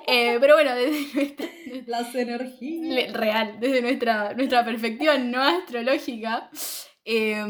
[0.07, 1.47] Eh, pero bueno, desde nuestra,
[1.87, 3.13] Las energías.
[3.15, 6.51] real, desde nuestra, nuestra perspectiva no astrológica,
[7.11, 7.43] eh,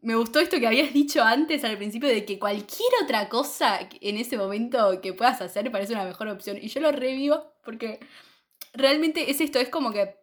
[0.00, 4.16] me gustó esto que habías dicho antes al principio de que cualquier otra cosa en
[4.16, 6.56] ese momento que puedas hacer parece una mejor opción.
[6.62, 7.98] Y yo lo revivo porque
[8.72, 10.14] realmente es esto, es como que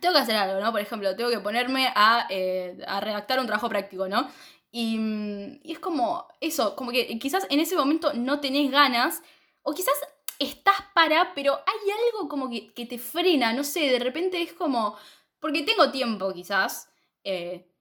[0.00, 0.70] tengo que hacer algo, ¿no?
[0.70, 4.30] Por ejemplo, tengo que ponerme a, eh, a redactar un trabajo práctico, ¿no?
[4.70, 9.20] Y, mm, y es como eso, como que quizás en ese momento no tenés ganas,
[9.62, 9.94] o quizás
[10.38, 14.52] estás para, pero hay algo como que, que te frena, no sé, de repente es
[14.52, 14.96] como,
[15.40, 16.88] porque tengo tiempo quizás,
[17.24, 17.71] eh,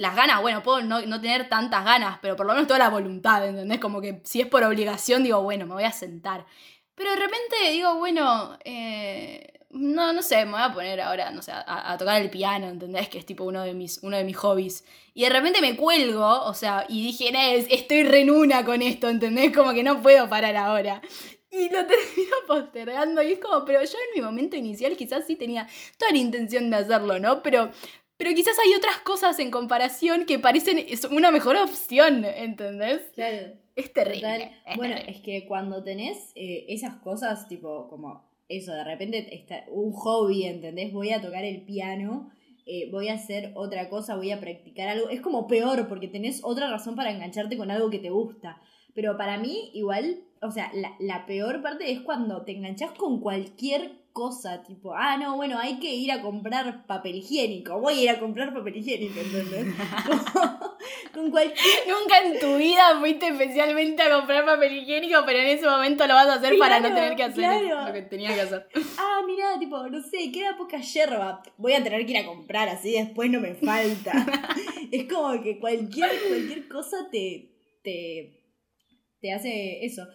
[0.00, 2.88] las ganas, bueno, puedo no, no tener tantas ganas, pero por lo menos toda la
[2.88, 3.78] voluntad, ¿entendés?
[3.78, 6.46] Como que si es por obligación, digo, bueno, me voy a sentar.
[6.94, 11.42] Pero de repente digo, bueno, eh, no, no sé, me voy a poner ahora, no
[11.42, 13.10] sé, a, tocar el piano, ¿entendés?
[13.10, 14.86] Que es tipo uno de mis, uno de mis hobbies.
[15.12, 19.54] Y de repente me cuelgo, o sea, y dije, "Eh, estoy renuna con esto, ¿entendés?
[19.54, 21.02] Como que no puedo parar ahora.
[21.52, 25.34] Y lo termino postergando y es como, pero yo en mi momento inicial quizás sí
[25.36, 25.66] tenía
[25.98, 27.42] toda la intención de hacerlo, ¿no?
[27.42, 27.70] Pero
[28.20, 33.00] pero quizás hay otras cosas en comparación que parecen una mejor opción, ¿entendés?
[33.14, 33.54] Claro.
[33.74, 34.52] Es terrible.
[34.76, 39.92] bueno, es que cuando tenés eh, esas cosas, tipo, como eso, de repente está un
[39.92, 40.92] hobby, ¿entendés?
[40.92, 42.30] Voy a tocar el piano,
[42.66, 45.08] eh, voy a hacer otra cosa, voy a practicar algo.
[45.08, 48.60] Es como peor porque tenés otra razón para engancharte con algo que te gusta.
[48.94, 53.22] Pero para mí, igual, o sea, la, la peor parte es cuando te enganchas con
[53.22, 58.02] cualquier cosa, tipo, ah, no, bueno, hay que ir a comprar papel higiénico, voy a
[58.02, 59.74] ir a comprar papel higiénico, ¿entendés?
[61.14, 61.58] con cualquier...
[61.88, 66.14] Nunca en tu vida fuiste especialmente a comprar papel higiénico, pero en ese momento lo
[66.14, 68.68] vas a hacer para no tener que hacer lo que tenía que hacer.
[68.98, 72.68] Ah, mira, tipo, no sé, queda poca yerba, voy a tener que ir a comprar,
[72.68, 74.12] así después no me falta.
[74.92, 77.50] es como que cualquier, cualquier cosa te,
[77.82, 78.42] te,
[79.20, 80.06] te hace eso.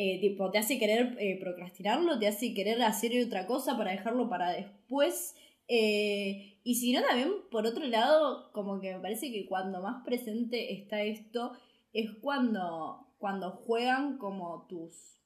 [0.00, 4.28] Eh, tipo, te hace querer eh, procrastinarlo, te hace querer hacer otra cosa para dejarlo
[4.28, 5.34] para después.
[5.66, 10.04] Eh, y si no, también, por otro lado, como que me parece que cuando más
[10.04, 11.50] presente está esto,
[11.92, 15.18] es cuando, cuando juegan como tus...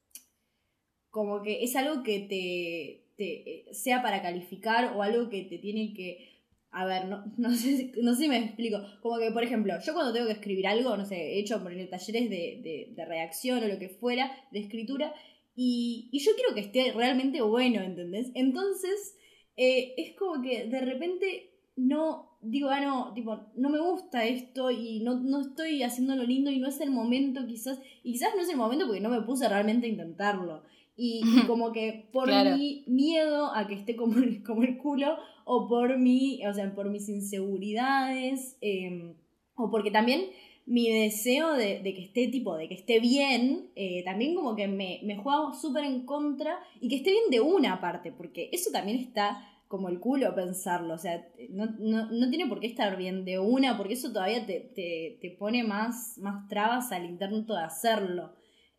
[1.11, 5.93] Como que es algo que te, te sea para calificar o algo que te tiene
[5.93, 6.32] que
[6.73, 8.79] a ver, no, no, sé, no sé si me explico.
[9.03, 11.73] Como que, por ejemplo, yo cuando tengo que escribir algo, no sé, he hecho por
[11.73, 15.15] talleres de, de, de redacción o lo que fuera, de escritura,
[15.55, 18.31] y, y, yo quiero que esté realmente bueno, ¿entendés?
[18.35, 19.19] Entonces,
[19.57, 24.71] eh, es como que de repente no digo, ah, no, tipo, no me gusta esto
[24.71, 28.43] y no, no estoy haciendo lindo y no es el momento quizás, y quizás no
[28.43, 30.65] es el momento porque no me puse realmente a intentarlo.
[30.97, 35.69] Y, como que por mi miedo a que esté como el, como el culo, o
[35.69, 39.15] por mi, o sea, por mis inseguridades, em,
[39.55, 40.27] o porque también
[40.67, 45.01] mi deseo de, que esté tipo, de que esté bien, eh, también como que me,
[45.03, 48.99] me juega súper en contra y que esté bien de una parte, porque eso también
[48.99, 53.39] está como el culo pensarlo, o sea, no, no, tiene por qué estar bien de
[53.39, 58.35] una, porque eso todavía te, te, te pone más, más trabas al intento de hacerlo.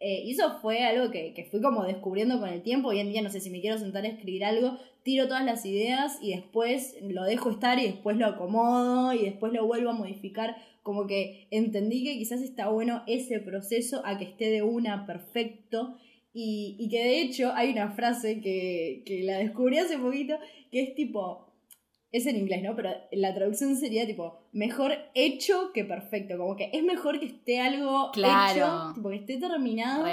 [0.05, 2.89] Eh, y eso fue algo que, que, fui como descubriendo con el tiempo.
[2.89, 5.65] Hoy en día no sé si me quiero sentar a escribir algo, tiro todas las
[5.65, 9.93] ideas y después lo dejo estar y después lo acomodo y después lo vuelvo a
[9.93, 10.57] modificar.
[10.81, 15.95] Como que entendí que quizás está bueno ese proceso a que esté de una perfecto.
[16.33, 20.37] Y, y que de hecho hay una frase que, que la descubrí hace poquito
[20.69, 21.52] que es tipo,
[22.13, 22.75] es en inglés, ¿no?
[22.75, 26.37] Pero la traducción sería tipo, mejor hecho que perfecto.
[26.37, 30.05] Como que es mejor que esté algo hecho, tipo que esté terminado,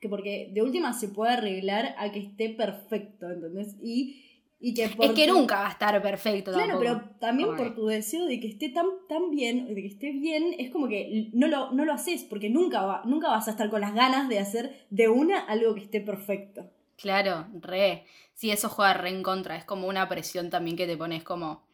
[0.00, 3.76] que porque de última se puede arreglar a que esté perfecto, ¿entendés?
[3.82, 4.24] Y,
[4.60, 8.26] y que Es que nunca va a estar perfecto Claro, pero también por tu deseo
[8.26, 11.72] de que esté tan, tan bien, de que esté bien, es como que no lo,
[11.72, 14.86] no lo haces, porque nunca, va, nunca vas a estar con las ganas de hacer
[14.90, 16.70] de una algo que esté perfecto.
[16.98, 18.04] Claro, re.
[18.34, 19.56] Sí, eso juega re en contra.
[19.56, 21.64] Es como una presión también que te pones como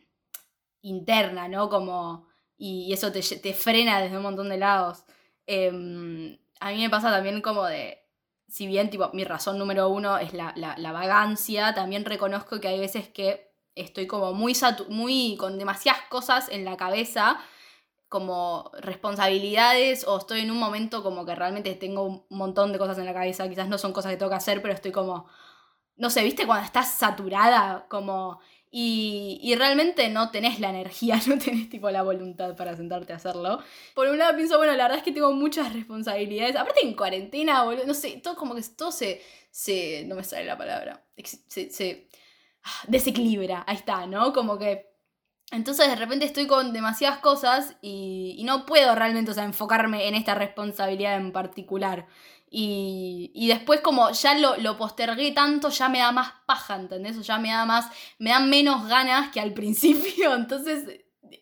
[0.83, 1.69] interna, ¿no?
[1.71, 2.29] Como.
[2.57, 3.23] Y, eso te,
[3.55, 5.05] frena desde un montón de lados.
[5.47, 7.99] Em, a mí me pasa también como de.
[8.49, 12.79] Si bien, tipo, mi razón número uno es la, la, vagancia, también reconozco que hay
[12.79, 14.55] veces que estoy como muy,
[14.89, 17.41] muy con demasiadas cosas en la cabeza
[18.15, 22.97] como responsabilidades o estoy en un momento como que realmente tengo un montón de cosas
[22.99, 25.27] en la cabeza, quizás no son cosas que tengo que hacer, pero estoy como,
[25.97, 28.39] no sé, viste cuando estás saturada, como,
[28.71, 33.17] y, y realmente no tenés la energía, no tenés tipo la voluntad para sentarte a
[33.17, 33.59] hacerlo.
[33.97, 37.65] Por un lado pienso, bueno, la verdad es que tengo muchas responsabilidades, aparte en cuarentena,
[37.65, 41.05] boludo, no sé, todo como que todo se, se no me sale la palabra,
[41.49, 42.09] se, se
[42.63, 44.33] ah, desequilibra, ahí está, ¿no?
[44.33, 44.94] Como que
[45.55, 50.15] entonces de repente estoy con demasiadas cosas y, no puedo realmente o sea, enfocarme en
[50.15, 52.07] esta responsabilidad en particular.
[52.51, 57.17] Y, y después como ya lo, lo, postergué tanto, ya me da más paja, ¿entendés?
[57.19, 60.35] O ya me da más, me da menos ganas que al principio.
[60.35, 60.85] Entonces,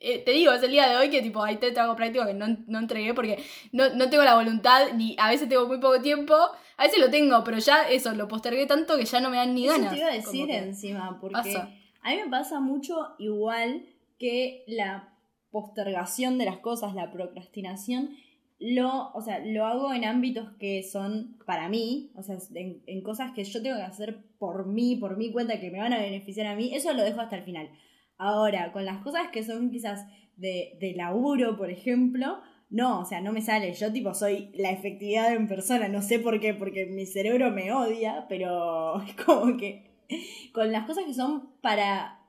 [0.01, 2.35] eh, te digo, es el día de hoy que tipo, ahí te hago práctico que
[2.35, 6.01] no, no entregué porque no, no, tengo la voluntad, ni a veces tengo muy poco
[6.01, 6.35] tiempo,
[6.77, 9.55] a veces lo tengo, pero ya eso, lo postergué tanto que ya no me dan
[9.55, 9.87] ni ganas.
[9.87, 11.57] Eso te iba a decir encima, porque
[12.03, 13.85] a mí me pasa mucho igual
[14.22, 15.12] que la
[15.50, 18.11] postergación de las cosas, la procrastinación,
[18.61, 23.32] lo, o sea, lo hago en ámbitos que son para mí, o sea, en, cosas
[23.32, 26.46] que yo tengo que hacer por mí, por mi cuenta, que me van a beneficiar
[26.46, 27.68] a mí, eso lo dejo hasta el final.
[28.16, 30.06] Ahora, con las cosas que son quizás
[30.37, 32.38] de, de laburo, por ejemplo,
[32.70, 33.72] no, o sea, no me sale.
[33.74, 37.72] Yo tipo soy la efectividad en persona, no sé por qué, porque mi cerebro me
[37.72, 39.90] odia, pero es como que
[40.54, 42.21] con las cosas que son para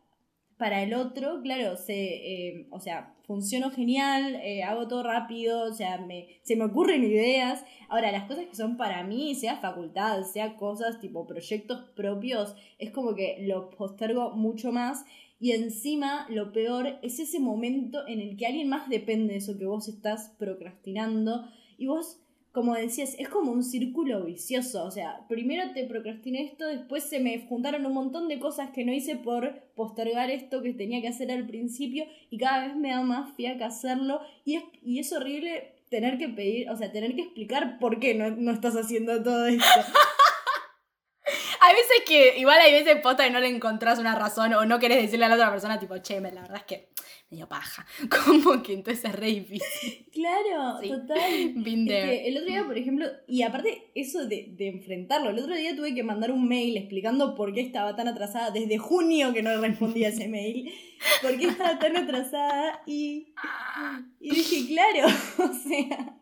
[0.58, 5.74] para el otro, claro, se, eh, o sea, funciono genial, eh, hago todo rápido, o
[5.74, 7.66] sea, me, se me ocurren ideas.
[7.89, 12.92] Ahora, las cosas que son para mí, sea facultad, sea cosas tipo proyectos propios, es
[12.92, 15.06] como que lo postergo mucho más.
[15.39, 19.58] Y encima, lo peor es ese momento en el que alguien más depende de eso
[19.58, 21.46] que vos estás procrastinando.
[21.78, 22.22] Y vos,
[22.54, 24.86] como decías, es como un círculo vicioso.
[24.86, 28.86] O sea, primero te procrastiné esto, después se me juntaron un montón de cosas que
[28.86, 32.06] no hice por postergar esto que tenía que hacer al principio.
[32.30, 34.22] Y cada vez me da más fiaca hacerlo.
[34.46, 38.13] Y es, y es horrible tener que pedir, o sea, tener que explicar por qué
[38.13, 39.63] no, no estás haciendo todo esto.
[41.73, 44.77] Hay veces que, igual hay veces posta que no le encontrás una razón o no
[44.77, 46.89] querés decirle a la otra persona, tipo, che, la verdad es que
[47.31, 47.83] medio paja.
[48.25, 50.05] Como que entonces es re difícil.
[50.13, 51.53] Claro, total.
[51.55, 52.27] Been there.
[52.27, 55.95] el otro día, por ejemplo, y aparte eso de, de, enfrentarlo, el otro día tuve
[55.95, 60.09] que mandar un mail explicando por qué estaba tan atrasada desde junio que no respondía
[60.09, 60.71] ese mail,
[61.23, 63.33] por qué estaba tan atrasada y,
[64.19, 65.07] y dije, claro,
[65.39, 66.19] o sea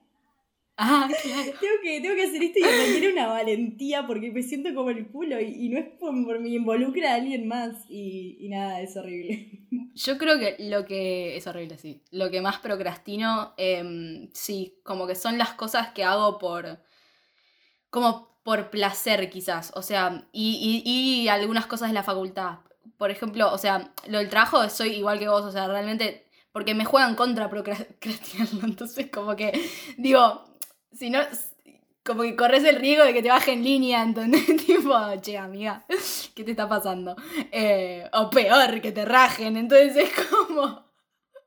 [0.77, 1.51] Ah, claro.
[1.59, 5.07] tengo, que, tengo que hacer esto y requiere una valentía porque me siento como el
[5.07, 8.97] culo y, no es por, por mi involucra a alguien más y, y, nada, es
[8.97, 9.67] horrible.
[9.93, 12.03] Yo creo que lo que es horrible, sí.
[12.11, 16.79] Lo que más procrastino, eh, sí, como que son las cosas que hago por...
[17.89, 22.59] como por placer quizás, o sea, y, y, y algunas cosas de la facultad.
[22.97, 26.75] Por ejemplo, o sea, lo del trabajo soy igual que vos, o sea, realmente porque
[26.75, 28.63] me juegan contra procrastinarlo.
[28.63, 29.51] Entonces, como que
[29.97, 30.50] digo,
[30.93, 31.19] si no,
[32.03, 34.45] como que corres el riesgo de que te baje en línea, ¿entendés?
[34.65, 35.85] tipo, che, amiga,
[36.35, 37.15] ¿qué te está pasando?
[37.51, 40.85] Eh, o peor, que te rajen, entonces es como...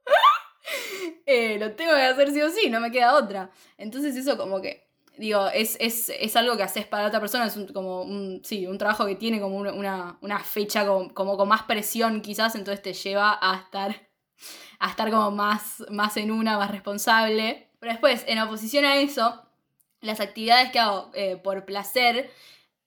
[1.27, 3.51] eh, lo tengo que hacer sí o sí, no me queda otra.
[3.77, 7.59] Entonces eso como que, digo, es, es, es algo que haces para otra persona, es
[7.73, 11.65] como un, sí, un trabajo que tiene como una, una, fecha como, como, con más
[11.65, 14.09] presión quizás, entonces te lleva a estar,
[14.79, 17.71] a estar como más, más en una, más responsable.
[17.85, 19.43] Pero después, en oposición a eso,
[20.01, 22.31] las actividades que hago eh, por placer,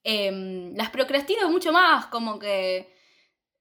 [0.02, 2.92] eh, las procrastino mucho más, como que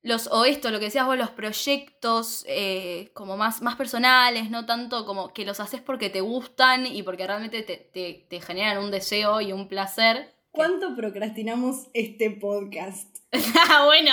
[0.01, 4.65] los, o esto, lo que decías vos, los proyectos eh, como más, más personales, no
[4.65, 8.83] tanto como que los haces porque te gustan y porque realmente te, te, te generan
[8.83, 10.33] un deseo y un placer.
[10.49, 13.15] ¿Cuánto procrastinamos este podcast?
[13.69, 14.11] ah, bueno.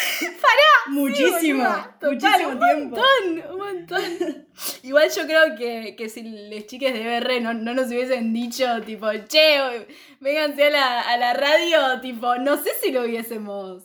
[0.42, 0.70] ¡Pará!
[0.88, 1.64] Muchísimo.
[2.02, 2.96] muchísimo un tiempo.
[2.96, 4.46] Montón, un montón.
[4.82, 8.66] Igual yo creo que, que si les chiques de BR no, no, nos hubiesen dicho,
[8.82, 9.86] tipo, che,
[10.20, 13.84] vénganse a la, a la radio, tipo, no sé si lo hubiésemos.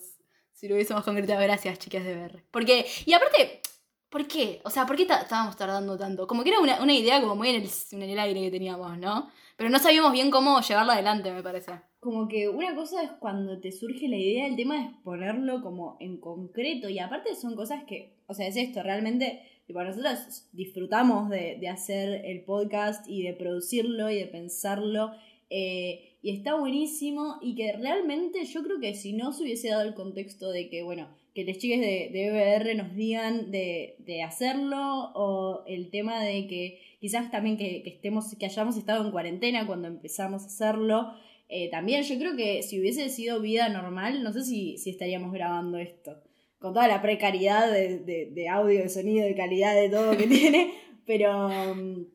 [0.54, 1.42] Si lo hubiésemos concretado.
[1.42, 2.44] Gracias, chicas de BR.
[2.50, 3.62] Porque, y aparte,
[4.10, 4.62] ¿por qué?
[4.64, 6.28] O sea, ¿por qué estábamos tardando tanto?
[6.28, 8.98] Como que era una, una idea como muy en el, en el aire que teníamos,
[8.98, 9.30] ¿no?
[9.58, 11.72] Pero no sabíamos bien cómo llevarla adelante, me parece.
[12.00, 15.98] Como que una cosa es cuando te surge la idea, el tema es ponerlo como
[16.00, 21.30] en concreto y aparte son cosas que, o sea, es esto, realmente, tipo, nosotros disfrutamos
[21.30, 25.12] de, de hacer el podcast y de producirlo y de pensarlo
[25.50, 29.84] eh, y está buenísimo y que realmente yo creo que si no se hubiese dado
[29.84, 34.24] el contexto de que, bueno, que los chiques de, de BBR nos digan de, de,
[34.24, 39.12] hacerlo o el tema de que quizás también que, que, estemos, que hayamos estado en
[39.12, 41.12] cuarentena cuando empezamos a hacerlo,
[41.50, 45.34] eh, también yo creo que si hubiese sido vida normal, no sé si, si estaríamos
[45.34, 46.18] grabando esto.
[46.58, 50.28] Con toda la precariedad de, de, de, audio, de sonido, de calidad, de todo que
[50.28, 50.72] tiene.
[51.06, 52.06] Pero um,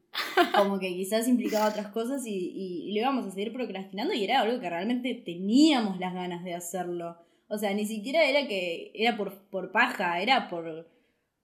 [0.56, 4.24] como que quizás implicaba otras cosas y, y, y, lo íbamos a seguir procrastinando y
[4.24, 7.16] era algo que realmente teníamos las ganas de hacerlo.
[7.50, 10.88] O sea, ni siquiera era que era por, por paja, era por,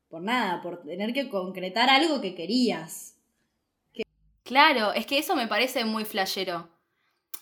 [0.09, 3.19] por nada, por tener que concretar algo que querías.
[3.93, 4.05] Que...
[4.43, 6.71] Claro, es que eso me parece muy flashero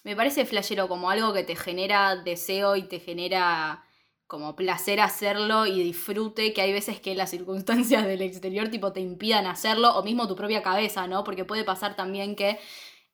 [0.04, 3.84] me parece flashero como algo que te genera deseo y te genera
[4.26, 9.00] como placer hacerlo y disfrute, que hay veces que las circunstancias del exterior tipo te
[9.00, 11.24] impidan hacerlo, o mismo tu propia cabeza, ¿no?
[11.24, 12.58] Porque puede pasar también que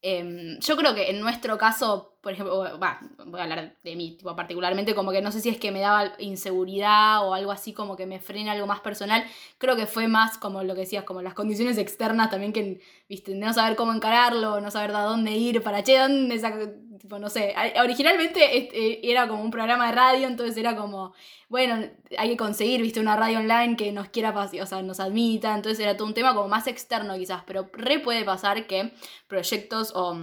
[0.02, 4.34] eh, yo creo que en nuestro caso, por ejemplo, voy a hablar de mí, tipo,
[4.34, 7.96] particularmente, como que no sé si es que me daba inseguridad o algo así, como
[7.96, 9.24] que me frena algo más personal.
[9.58, 12.80] Creo que fue más como lo que decías, como las condiciones externas también, que,
[13.28, 16.38] no saber cómo encararlo, no saber a dónde ir, para che, dónde
[17.08, 21.12] no sé, originalmente eh, era como un programa de radio, entonces era como,
[21.48, 25.54] bueno, hay que conseguir, viste, una radio online que nos quiera, o sea, nos admita,
[25.54, 28.92] entonces era todo un tema como más externo quizás, pero re puede pasar que
[29.26, 30.16] proyectos o,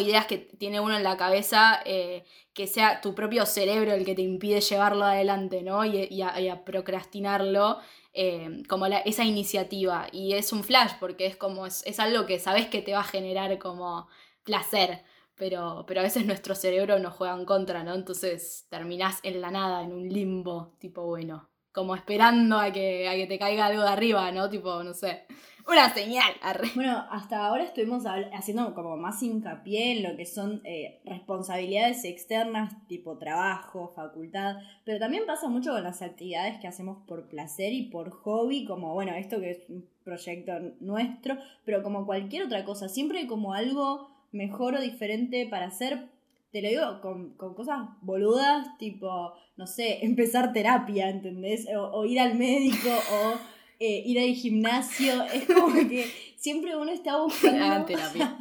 [0.00, 4.14] ideas que tiene uno en la cabeza, eh, que sea tu propio cerebro el que
[4.14, 5.84] te impide llevarlo adelante, ¿no?
[5.84, 7.78] Y, a, procrastinarlo.
[8.14, 12.66] Eh, como esa iniciativa y es un flash porque es como es algo que sabes
[12.66, 14.08] que te va a generar como
[14.42, 15.04] placer
[15.38, 17.94] pero, pero a veces nuestro cerebro nos juega en contra, ¿no?
[17.94, 23.14] Entonces terminás en la nada, en un limbo, tipo, bueno, como esperando a que, a
[23.14, 24.50] que te caiga algo de arriba, ¿no?
[24.50, 25.26] Tipo, no sé,
[25.68, 26.32] Una señal.
[26.74, 32.72] Bueno, hasta ahora estuvimos haciendo como más hincapié en lo que son eh, responsabilidades externas,
[32.86, 37.90] tipo trabajo, facultad, pero también pasa mucho con las actividades que hacemos por placer y
[37.90, 41.36] por hobby, como, bueno, esto que es un proyecto nuestro,
[41.66, 46.08] pero como cualquier otra cosa, siempre como algo mejor o diferente para hacer
[46.50, 51.66] te lo digo con, cosas boludas, tipo, no sé, empezar terapia, ¿entendés?
[51.76, 53.34] O, ir al médico o
[53.78, 55.24] eh, ir al gimnasio.
[55.32, 56.06] Es como que
[56.36, 57.64] siempre uno está buscando.
[57.64, 58.38] Ah, terapia.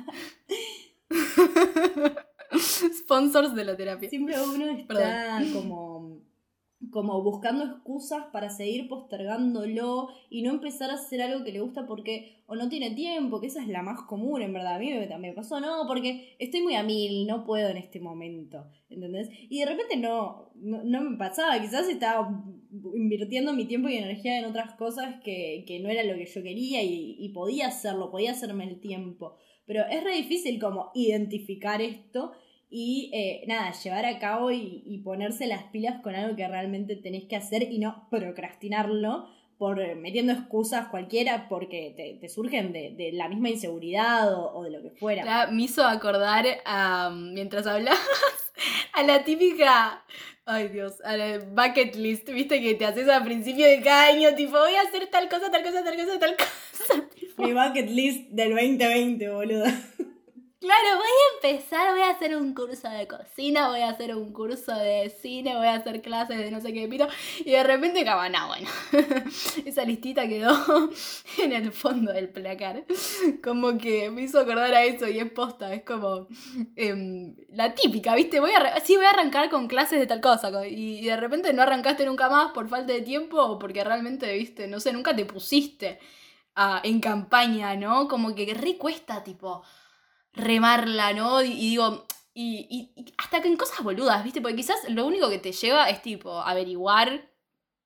[2.58, 4.10] Sponsors de la terapia.
[4.10, 6.22] Siempre uno está como
[6.92, 11.88] como buscando excusas para seguir postergándolo y no empezar a hacer algo que le gusta
[11.88, 14.76] porque o no tiene tiempo, que esa es la más común, en verdad.
[14.76, 18.00] A mí me, me pasó, no, porque estoy muy a mil, no puedo en este
[18.00, 19.30] momento, ¿entendés?
[19.50, 22.44] Y de repente no, no, me pasaba, quizás estaba
[22.96, 26.44] invirtiendo mi tiempo y energía en otras cosas que, que no era lo que yo
[26.44, 29.36] quería y, y podía hacerlo, podía hacerme el tiempo.
[29.66, 32.32] Pero es re difícil como identificar esto
[32.70, 37.24] y eh, nada, llevar a cabo y, ponerse las pilas con algo que realmente tenés
[37.26, 43.30] que hacer y no procrastinarlo por eh, metiendo excusas cualquiera porque te, surgen de, la
[43.30, 45.48] misma inseguridad o, de lo que fuera.
[45.48, 48.00] me hizo acordar a, mientras hablabas
[48.94, 50.04] a la típica,
[50.46, 54.36] ay Dios, a la bucket list, viste que te haces al principio de cada año,
[54.36, 57.08] tipo voy a hacer tal cosa, tal cosa, tal cosa, tal cosa.
[57.38, 59.66] Mi bucket list del 2020, boludo.
[60.60, 64.34] Claro, voy a empezar, voy a hacer un curso de cocina, voy a hacer un
[64.34, 67.08] curso de cine, voy a hacer clases de no sé qué pito.
[67.46, 68.68] Y de repente cabana, bueno.
[69.66, 70.50] Esa listita quedó
[71.38, 72.86] en el fondo del placar.
[73.44, 76.28] Como que me hizo acordar a eso y es posta, es como
[76.76, 78.40] em, la típica, ¿viste?
[78.40, 80.50] Voy a, sí, voy a arrancar con clases de tal cosa.
[80.68, 84.68] Y, de repente no arrancaste nunca más por falta de tiempo o porque realmente, ¿viste?
[84.68, 86.00] No sé, nunca te pusiste
[86.56, 88.08] ah, en campaña, ¿no?
[88.08, 89.62] Como que recuesta, tipo
[90.38, 91.42] remarla, ¿no?
[91.42, 94.42] Y, digo, y, hasta que en cosas boludas, ¿viste?
[94.42, 97.30] Porque quizás lo único que te lleva es tipo averiguar,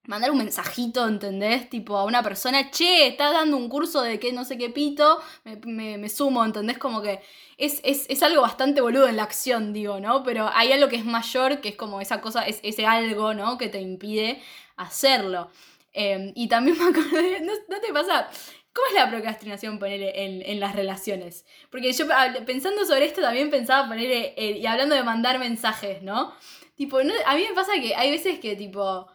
[0.06, 1.70] mandar un mensajito, ¿entendés?
[1.70, 5.20] Tipo a una persona, che, estás dando un curso de que no sé qué pito,
[5.64, 6.78] me, sumo, ¿entendés?
[6.78, 7.22] Como que
[7.58, 10.24] es, es, algo bastante boludo en la acción, digo, ¿no?
[10.24, 13.58] Pero hay algo que es mayor, que es como esa cosa, es ese algo, ¿no?
[13.58, 14.42] Que te impide
[14.76, 15.50] hacerlo.
[15.94, 18.30] Em, y también me acordé, ¿no te pasa?
[18.74, 21.46] ¿Cómo es la procrastinación poner en, las relaciones?
[21.70, 22.06] Porque yo
[22.46, 26.34] pensando sobre esto también pensaba poner, y hablando de mandar mensajes, ¿no?
[26.76, 29.08] Tipo, a mí me pasa que hay veces que tipo,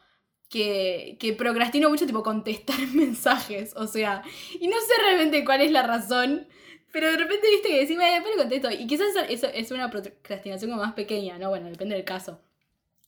[0.50, 4.22] que, que procrastino mucho tipo contestar mensajes, o sea,
[4.61, 6.46] y no sé realmente cuál es la razón,
[6.92, 10.70] pero de repente viste que decís, después lo contesto, y quizás eso es una procrastinación
[10.70, 11.48] como más pequeña, ¿no?
[11.48, 12.40] Bueno, depende del caso.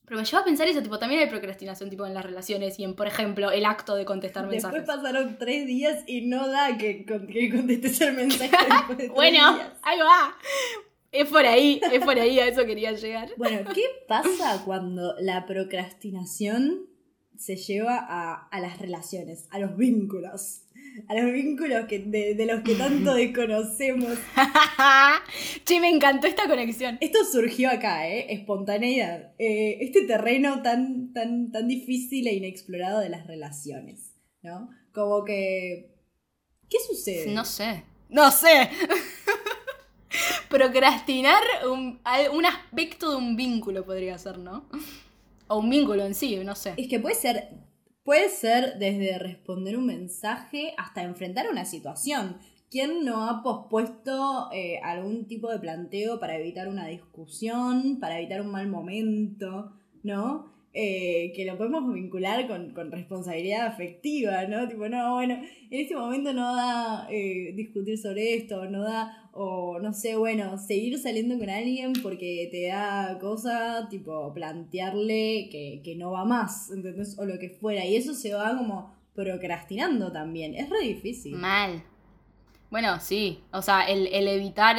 [0.09, 2.85] Pero me lleva a pensar eso, tipo, también hay procrastinación tipo en las relaciones y
[2.85, 4.83] en, por ejemplo, el acto de contestar mensajes.
[4.83, 9.59] Después pasaron tres días y no da que, que contestes el mensaje después de Bueno,
[9.83, 10.35] ahí va.
[11.13, 13.31] Es por ahí, es por ahí, a eso quería llegar.
[13.37, 16.87] Bueno, ¿qué pasa cuando la procrastinación
[17.37, 20.63] se lleva a, a las relaciones, a los vínculos?
[21.07, 24.19] A los vínculos que, de, los que tanto desconocemos.
[25.65, 26.99] che, me encantó esta conexión.
[27.01, 28.27] Esto surgió acá, ¿eh?
[28.31, 29.33] Espontaneidad.
[29.39, 34.71] Eh, este terreno tan, tan, tan difícil e inexplorado de las relaciones, ¿no?
[34.93, 35.95] Como que...
[36.69, 37.33] ¿Qué sucede?
[37.33, 37.85] No sé.
[38.09, 38.69] No sé.
[40.49, 42.01] Procrastinar un,
[42.33, 44.69] un aspecto de un vínculo podría ser, ¿no?
[45.47, 46.75] O un vínculo en sí, no sé.
[46.77, 47.51] Es que puede ser
[48.09, 52.39] Puede ser desde responder un mensaje hasta enfrentar una situación.
[52.71, 58.41] ¿Quién no ha pospuesto eh, algún tipo de planteo para evitar una discusión, para evitar
[58.41, 60.58] un mal momento, ¿no?
[60.75, 64.69] Eh, que lo podemos vincular con, responsabilidad afectiva, ¿no?
[64.69, 69.79] Tipo, no, bueno, en este momento no da eh, discutir sobre esto, no da, o
[69.81, 75.97] no sé, bueno, seguir saliendo con alguien porque te da cosa, tipo, plantearle que, que
[75.97, 77.19] no va más, ¿entendés?
[77.19, 81.35] O lo que fuera, y eso se va como procrastinando también, es re difícil.
[81.35, 81.83] Mal.
[82.71, 84.77] Bueno, sí, o sea, el, el evitar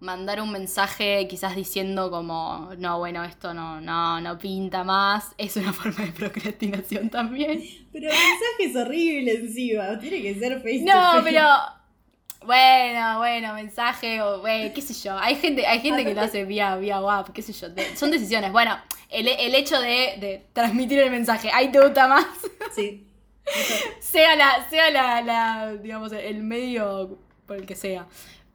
[0.00, 5.56] mandar un mensaje quizás diciendo como, no, bueno, esto no, no, no pinta más, es
[5.56, 7.62] una forma de procrastinación también.
[7.92, 11.44] Pero el mensaje es horrible encima, tiene que ser face No, pero...
[12.46, 15.18] Bueno, bueno, mensaje o qué sé yo.
[15.18, 17.66] Hay gente, hay gente que lo hace vía, vía WAP, qué sé yo.
[17.96, 18.52] son decisiones.
[18.52, 18.78] Bueno,
[19.10, 22.26] el, hecho de, transmitir el mensaje, ahí te gusta más.
[22.74, 23.06] Sí.
[24.00, 28.06] sea la, sea la, la, digamos, el medio por el que sea.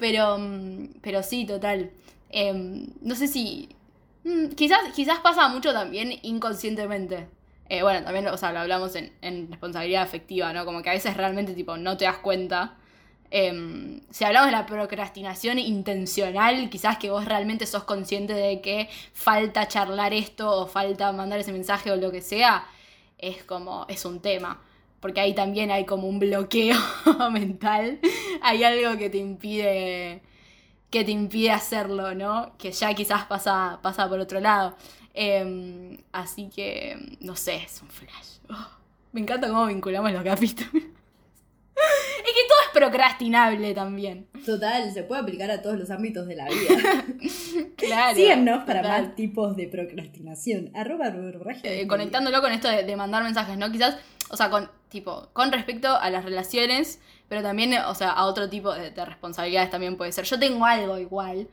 [0.04, 1.90] Pero, mm, pero sí, total.
[2.30, 3.70] Em, no sé si...
[4.26, 7.28] Mm, quizás, quizás pasa mucho también inconscientemente.
[7.70, 10.66] Eh, bueno, también, o sea, lo hablamos en, responsabilidad afectiva, ¿no?
[10.66, 12.76] Como que a veces realmente, tipo, no te das cuenta
[13.32, 18.90] Em, si hablamos de la procrastinación intencional, quizás que vos realmente sos consciente de que
[19.14, 22.66] falta charlar esto o falta mandar ese mensaje o lo que sea,
[23.18, 24.62] es como, es un tema.
[25.04, 26.78] Porque ahí también hay como un bloqueo
[27.32, 28.00] mental.
[28.42, 30.22] Hay algo que te impide.
[30.90, 32.56] que te impide hacerlo, ¿no?
[32.58, 34.78] Que ya quizás pasa, pasa por otro lado.
[35.14, 38.38] Em, así que, no sé, es un flash.
[38.50, 38.68] Oh,
[39.12, 40.72] me encanta cómo vinculamos los capítulos.
[41.76, 44.28] Es que todo es procrastinable también.
[44.46, 47.04] Total, se puede aplicar a todos los ámbitos de la vida.
[47.76, 48.16] Claro.
[48.16, 49.04] Síguenos para total.
[49.08, 50.72] más tipos de procrastinación.
[50.74, 51.14] Arroba
[51.64, 53.70] Eh, conectándolo con esto de, de mandar mensajes, ¿no?
[53.72, 53.98] Quizás,
[54.34, 58.50] o sea, con, tipo, con respecto a las relaciones, pero también, o sea, a otro
[58.50, 60.26] tipo de, de responsabilidades también puede ser.
[60.26, 61.48] Yo tengo algo igual,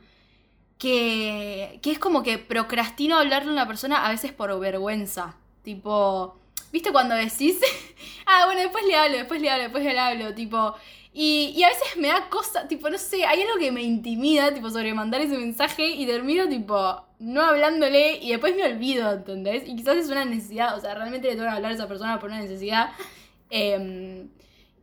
[0.79, 5.35] que, que es como que procrastino hablarle a una persona a veces por vergüenza.
[5.61, 6.39] Tipo,
[6.71, 7.59] ¿viste cuando decís,
[8.25, 10.75] ah, bueno, después le hablo, después le hablo, después le hablo, tipo...
[11.13, 14.53] Y, y a veces me da cosa, tipo, no sé, hay algo que me intimida,
[14.53, 19.67] tipo, sobre mandar ese mensaje y termino, tipo, no hablándole y después me olvido, ¿entendés?
[19.67, 22.17] Y quizás es una necesidad, o sea, realmente le tengo que hablar a esa persona
[22.19, 22.91] por una necesidad.
[23.49, 24.29] em,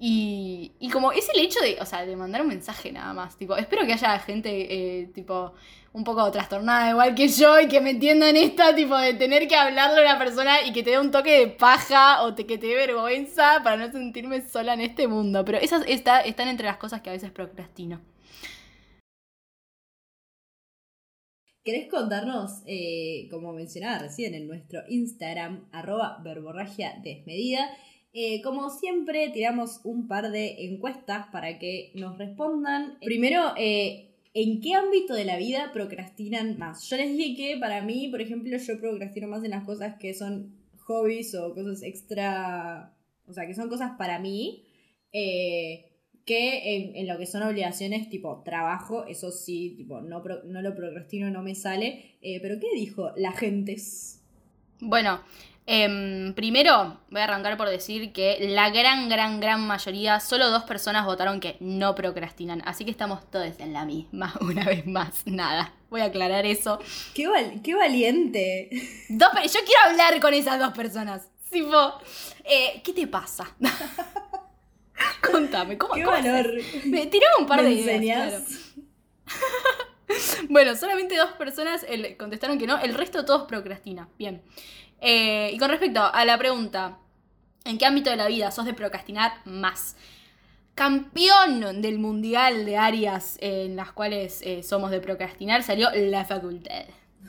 [0.01, 3.37] y, y como es el hecho de, o sea, de mandar un mensaje nada más,
[3.37, 5.55] tipo, espero que haya gente, eh, tipo,
[5.93, 9.57] un poco trastornada igual que yo y que me entiendan esta, tipo, de tener que
[9.57, 12.59] hablarle a una persona y que te dé un toque de paja o te, que
[12.59, 15.45] te dé vergüenza para no sentirme sola en este mundo.
[15.45, 18.01] Pero esas está, están entre las cosas que a veces procrastino.
[21.65, 27.69] ¿Querés contarnos, eh, como mencionaba recién en nuestro Instagram, arroba verborragia desmedida?
[28.15, 32.97] Eh, como siempre, tiramos un par de encuestas para que nos respondan.
[33.03, 34.08] Primero, eh,
[34.43, 36.89] ¿en qué ámbito de la vida procrastinan más?
[36.89, 40.15] Yo les dije que para mí, por ejemplo, yo procrastino más en las cosas que
[40.15, 42.95] son hobbies o cosas extra,
[43.27, 44.65] o sea, que son cosas para mí.
[45.13, 45.85] eh,
[46.29, 51.31] que en, lo que son obligaciones tipo trabajo, eso sí, tipo, no, no lo procrastino,
[51.31, 52.19] no me sale.
[52.21, 53.79] Eh, pero ¿qué dijo la gente?
[54.81, 55.23] Bueno,
[55.71, 60.63] em, primero voy a arrancar por decir que la gran, gran, gran mayoría, solo dos
[60.65, 62.63] personas votaron que no procrastinan.
[62.65, 65.27] Así que estamos todos en la misma, una vez más.
[65.27, 66.79] Nada, voy a aclarar eso.
[67.15, 68.71] ¡Qué, val- qué valiente!
[69.11, 71.29] Dos, yo quiero hablar con esas dos personas.
[71.51, 71.99] Tipo,
[72.45, 73.55] eh, ¿qué te pasa?
[75.31, 76.47] Contame, ¿cómo, ¡Qué cómo valor!
[76.59, 76.87] haces?
[76.87, 78.29] Me tiraba un par ¿Me de ideas.
[78.45, 78.45] claro.
[80.49, 81.85] Bueno, solamente dos personas
[82.19, 84.09] contestaron que no, el resto todos procrastina.
[84.19, 84.43] Bien.
[85.01, 86.99] Eh, y con respecto a la pregunta,
[87.65, 89.97] ¿en qué ámbito de la vida sos de procrastinar más?
[90.75, 96.85] Campeón del mundial de áreas en las cuales eh, somos de procrastinar salió la facultad.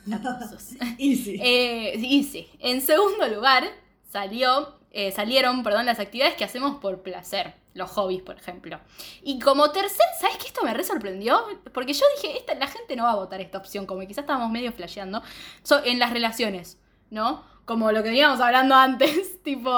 [0.98, 1.36] Easy.
[1.42, 3.64] Eh, y sí, en segundo lugar
[4.08, 8.80] salió, eh, salieron perdón, las actividades que hacemos por placer, los hobbies, por ejemplo.
[9.22, 11.42] Y como tercer, ¿sabes qué esto me re sorprendió?
[11.72, 14.22] Porque yo dije, esta, la gente no va a votar esta opción, como que quizás
[14.22, 15.22] estábamos medio flasheando,
[15.62, 16.78] So, en las relaciones,
[17.10, 17.44] ¿no?
[17.70, 19.70] Como lo que veníamos hablando antes, tipo,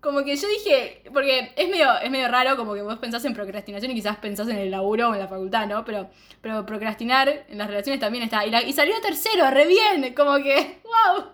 [0.00, 3.34] como que yo dije, porque es medio, es medio raro, como que vos pensás en
[3.34, 5.84] procrastinación y quizás pensás en el laburo o en la facultad, ¿no?
[5.84, 6.10] Pero,
[6.40, 8.44] pero procrastinar en las relaciones también está.
[8.44, 11.26] Y, la- y salió tercero, re bien, como que, wow.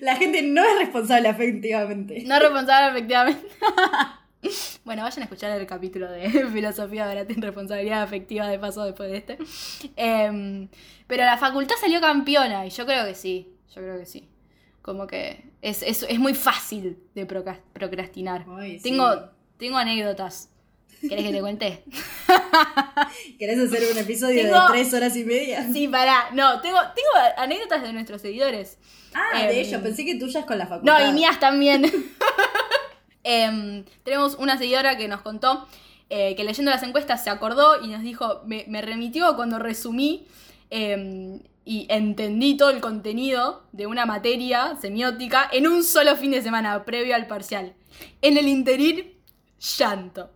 [0.00, 2.22] La gente no es responsable afectivamente.
[2.24, 3.46] No responsable, efectivamente.
[4.86, 9.10] bueno, vayan a escuchar el capítulo de filosofía barata y responsabilidad afectiva de paso después
[9.10, 9.38] de este.
[9.94, 10.68] Em,
[11.06, 14.26] pero la facultad salió campeona y yo creo que sí, yo creo que sí.
[14.88, 18.46] Como que es, es, es muy fácil de procras- procrastinar.
[18.58, 18.84] Ay, sí.
[18.88, 19.06] tengo,
[19.58, 20.48] tengo anécdotas.
[21.02, 21.84] ¿Querés que te cuente?
[23.38, 25.68] ¿Querés hacer un episodio Tengo- de tres horas y media?
[25.70, 26.30] Sí, pará.
[26.32, 28.78] No, tengo, tengo anécdotas de nuestros seguidores.
[29.12, 29.82] Ah, de Em, ellos.
[29.82, 30.98] Pensé que tuyas con la facultad.
[31.04, 31.82] No, y mías también.
[33.24, 35.68] Em, tenemos una seguidora que nos contó
[36.08, 40.26] eh, que leyendo las encuestas se acordó y nos dijo, me, me remitió cuando resumí
[40.70, 46.40] em, y entendí todo el contenido de una materia semiótica en un solo fin de
[46.40, 47.74] semana, previo al parcial.
[48.22, 49.12] En el interín,
[49.76, 50.30] llanto.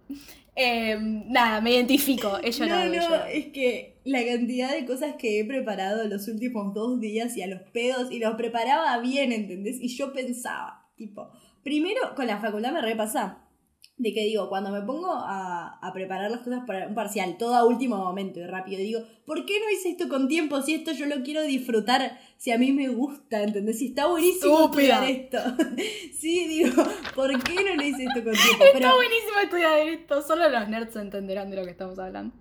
[0.54, 3.26] Em, nada, me identifico, he No, llorado, no, llorado.
[3.32, 7.46] es que la cantidad de cosas que he preparado los últimos dos días y a
[7.46, 9.78] los pedos, y los preparaba bien, ¿entendés?
[9.80, 11.30] Y yo pensaba, tipo,
[11.62, 13.38] primero con la facultad me repasa,
[13.98, 17.54] de que digo, cuando me pongo a, a preparar las cosas para un parcial, todo
[17.54, 20.92] a último momento y rápido, digo, ¿por qué no hice esto con tiempo si esto
[20.92, 23.78] yo lo quiero disfrutar, si a mí me gusta, ¿entendés?
[23.78, 25.06] Si está buenísimo Estúpida.
[25.06, 25.74] estudiar esto.
[26.18, 26.82] sí, digo,
[27.14, 28.64] ¿por qué no lo hice esto con tiempo?
[28.72, 32.34] Pero, Está buenísimo estudiar esto, solo los nerds entenderán de lo que estamos hablando.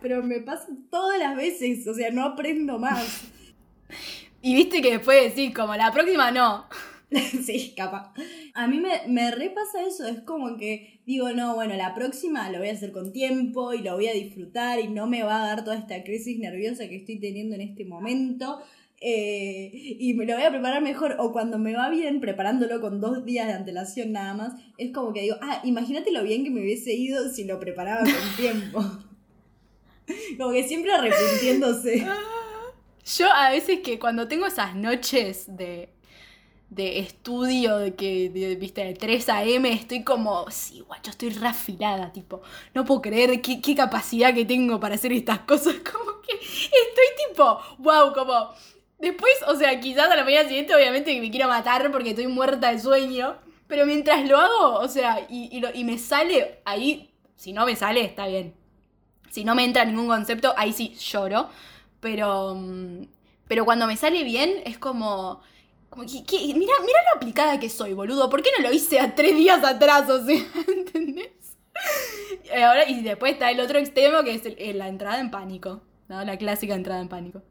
[0.00, 3.24] pero me pasa todas las veces, o sea, no aprendo más.
[4.42, 6.66] Y viste que después decís, como la próxima no.
[7.44, 8.12] sí, capaz.
[8.54, 12.58] A mí me, me repasa eso, es como que digo, no, bueno, la próxima lo
[12.58, 15.46] voy a hacer con tiempo y lo voy a disfrutar y no me va a
[15.46, 18.60] dar toda esta crisis nerviosa que estoy teniendo en este momento.
[19.00, 22.98] Eh, y me lo voy a preparar mejor o cuando me va bien preparándolo con
[22.98, 26.50] dos días de antelación nada más, es como que digo, ah, imagínate lo bien que
[26.50, 28.82] me hubiese ido si lo preparaba con tiempo.
[30.38, 32.06] como que siempre arrepintiéndose.
[33.18, 35.90] Yo a veces que cuando tengo esas noches de,
[36.70, 42.12] de estudio, de que, de, viste, de 3 a.m., estoy como, sí, guacho, estoy reafilada,
[42.12, 42.42] tipo,
[42.74, 47.28] no puedo creer qué, qué capacidad que tengo para hacer estas cosas, como que estoy
[47.28, 48.50] tipo, wow, como
[48.98, 52.72] Después, o sea, quizás a la mañana siguiente obviamente me quiero matar porque estoy muerta
[52.72, 53.36] de sueño.
[53.66, 58.04] Pero mientras lo hago, o sea, y, y, me sale ahí, si no me sale,
[58.04, 58.54] está bien.
[59.28, 61.48] Si no me entra ningún concepto, ahí sí lloro.
[62.00, 63.06] Pero, mm,
[63.48, 65.42] pero cuando me sale bien, es como...
[65.96, 68.28] mira, mira lo aplicada que soy, boludo.
[68.28, 70.08] ¿Por qué no lo hice a tres días atrás?
[70.10, 70.36] O sea,
[70.68, 71.30] ¿entendés?
[72.62, 75.80] Ahora, y después está el otro extremo que es la entrada en pánico.
[76.08, 77.42] La clásica entrada en pánico.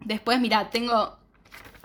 [0.00, 1.16] Después, mira, tengo,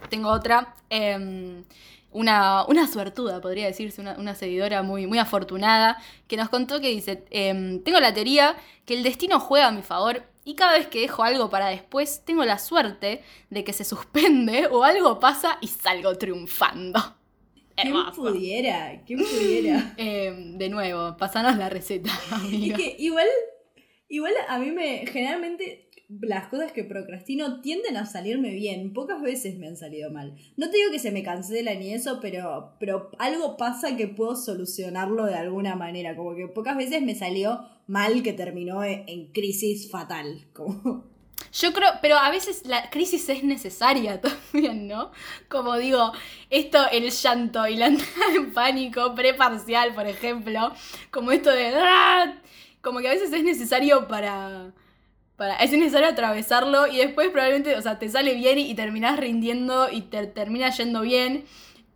[0.09, 0.75] tengo otra.
[0.89, 1.63] Em,
[2.11, 5.97] una, una, suertuda, podría decirse, una, seguidora muy, muy afortunada,
[6.28, 8.55] que nos contó que dice, em, tengo la teoría
[8.86, 12.24] que el destino juega a mi favor y cada vez que dejo algo para después,
[12.24, 17.18] tengo la suerte de que se suspende o algo pasa y salgo triunfando.
[17.76, 19.04] ¿Quién pudiera?
[19.06, 19.93] ¿Quién pudiera?
[19.98, 22.10] Em, de nuevo, pasanos la receta.
[22.32, 22.78] Amiga.
[22.78, 23.28] Es que igual,
[24.08, 28.93] igual a mí me, generalmente las cosas que procrastino tienden a salirme bien.
[28.93, 30.36] Pocas veces me han salido mal.
[30.55, 34.36] No te digo que se me cancela ni eso, pero, pero algo pasa que puedo
[34.36, 36.16] solucionarlo de alguna manera.
[36.16, 40.45] Como que pocas veces me salió mal que terminó en crisis fatal.
[40.53, 41.05] Como...
[41.53, 44.22] Yo creo, pero a veces la crisis es necesaria
[44.53, 45.12] también, ¿no?
[45.49, 46.12] Como digo,
[46.49, 50.72] esto, el llanto y la entrada en pánico preparcial, por ejemplo,
[51.12, 51.74] como esto de...
[51.76, 52.41] ¡ah!
[52.82, 54.72] Como que a veces es necesario para
[55.60, 60.02] es necesario atravesarlo y después probablemente, o sea, te sale bien y, terminas rindiendo y
[60.02, 61.46] te termina yendo bien.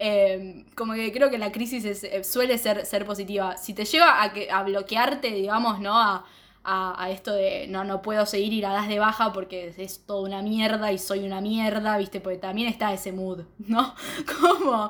[0.03, 3.57] Eh, como que creo que la crisis eh, suele ser, ser positiva.
[3.57, 6.23] Si te lleva a, que, a bloquearte, digamos, ¿no?
[6.63, 10.21] A, esto de no, no puedo seguir y la das de baja porque es toda
[10.21, 12.21] una mierda y soy una mierda, ¿viste?
[12.21, 13.95] Porque también está ese mood, ¿no?
[14.39, 14.89] Como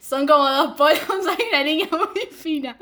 [0.00, 2.78] son como dos polos, hay una línea muy fina.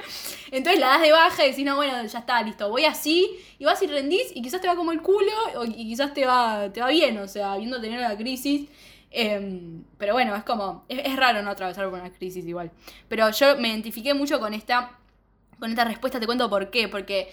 [0.53, 3.65] Entonces la das de baja y decís, no, bueno, ya está, listo, voy así y
[3.65, 5.33] vas y rendís y quizás te va como el culo
[5.67, 8.69] y quizás te va, te va bien, o sea, viendo tener la crisis.
[9.11, 12.71] Em, pero bueno, es como, es, es raro no atravesar por una crisis igual.
[13.09, 14.99] Pero yo me identifiqué mucho con esta,
[15.59, 17.33] con esta respuesta, te cuento por qué, porque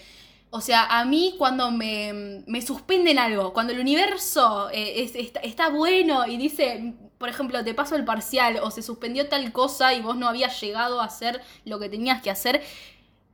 [0.54, 5.10] o sea, a mí cuando me, me suspenden algo, cuando el universo eh,
[5.42, 9.94] está, bueno y dice, por ejemplo, te paso el parcial o se suspendió tal cosa
[9.94, 12.62] y vos no habías llegado a hacer lo que tenías que hacer,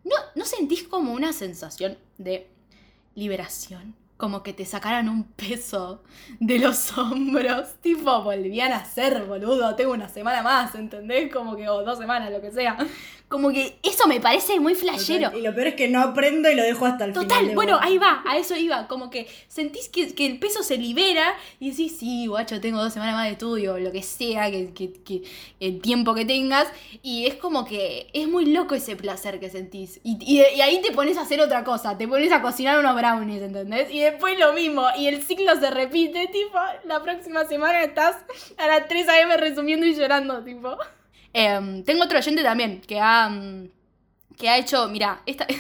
[0.05, 2.49] ¿no, ¿no sentís como una sensación de
[3.17, 3.97] liberación?
[4.17, 6.05] Como que te sacaran un peso
[6.39, 11.33] de los hombros, tipo, volvían a ser, boludo, tengo una semana más, ¿entendés?
[11.33, 12.77] Como que, o dos semanas, lo que sea.
[13.29, 15.37] Como que eso me parece muy flashero.
[15.37, 17.29] Y lo peor es que no aprendo y lo dejo hasta el final.
[17.29, 18.89] Total, bueno, ahí va, a eso iba.
[18.89, 23.15] Como que sentís que, el peso se libera y decís, sí, guacho, tengo dos semanas
[23.15, 25.23] más de estudio, lo que sea, que, que,
[25.61, 26.69] el tiempo que tengas.
[27.03, 30.01] Y es como que es muy loco ese placer que sentís.
[30.05, 33.43] Y, y, ahí te pones a hacer otra cosa, te pones a cocinar unos brownies,
[33.43, 33.91] ¿entendés?
[33.91, 34.87] Y después lo mismo.
[34.97, 38.17] Y el ciclo se repite, tipo, la próxima semana estás
[38.57, 39.37] a las 3 a.m.
[39.37, 40.79] resumiendo y llorando, tipo.
[41.33, 43.69] Em, tengo otro oyente también que ha, mm,
[44.37, 45.47] que ha hecho, mira, esta...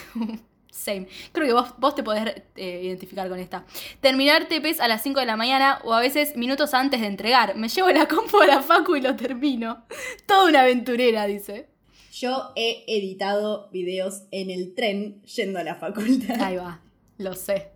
[0.71, 1.09] Same.
[1.33, 3.67] Creo que vos, vos te podés eh, identificar con esta.
[4.01, 7.57] Terminar TPs a las 5 de la mañana o a veces minutos antes de entregar.
[7.57, 9.85] Me llevo la compu a la facu y lo termino.
[10.27, 11.69] Toda una aventurera, dice.
[12.13, 16.41] Yo he editado videos en el tren yendo a la facultad.
[16.41, 16.81] Ahí va,
[17.19, 17.73] lo sé.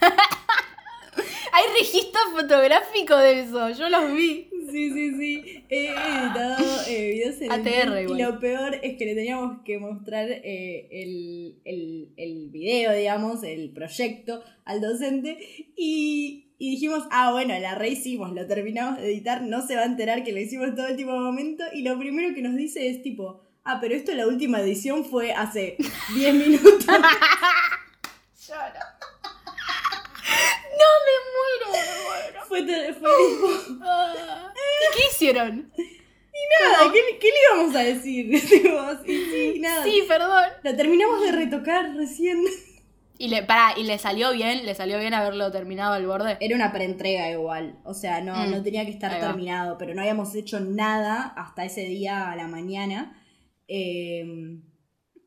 [1.52, 4.48] Hay registro fotográfico de eso, yo los vi.
[4.70, 5.64] Sí, sí, sí.
[5.68, 9.78] He editado eh, videos en ATR, el Y lo peor es que le teníamos que
[9.78, 15.38] mostrar eh, el, el, el video, digamos, el proyecto al docente.
[15.76, 19.86] Y, y dijimos, ah, bueno, la rehicimos, lo terminamos de editar, no se va a
[19.86, 21.64] enterar que lo hicimos todo el tipo momento.
[21.72, 25.32] Y lo primero que nos dice es tipo, ah, pero esto la última edición fue
[25.32, 25.76] hace
[26.14, 26.86] 10 minutos.
[28.46, 28.80] Lloro.
[30.78, 32.40] No, me muero, me muero.
[32.46, 32.62] Fue,
[32.94, 33.10] fue
[33.82, 34.51] ah.
[34.82, 35.72] ¿Y qué hicieron?
[35.76, 38.38] Y nada, ¿qué, ¿qué, le íbamos a decir?
[39.04, 39.84] sí, nada.
[39.84, 40.44] Sí, perdón.
[40.62, 42.38] La terminamos de retocar recién.
[43.18, 44.64] Y le, pará, ¿y le salió bien?
[44.66, 46.38] ¿Le salió bien haberlo terminado al borde?
[46.40, 50.00] Era una preentrega igual, o sea, no, Mm, no tenía que estar terminado, pero no
[50.00, 53.22] habíamos hecho nada hasta ese día a la mañana.
[53.68, 54.24] Eh,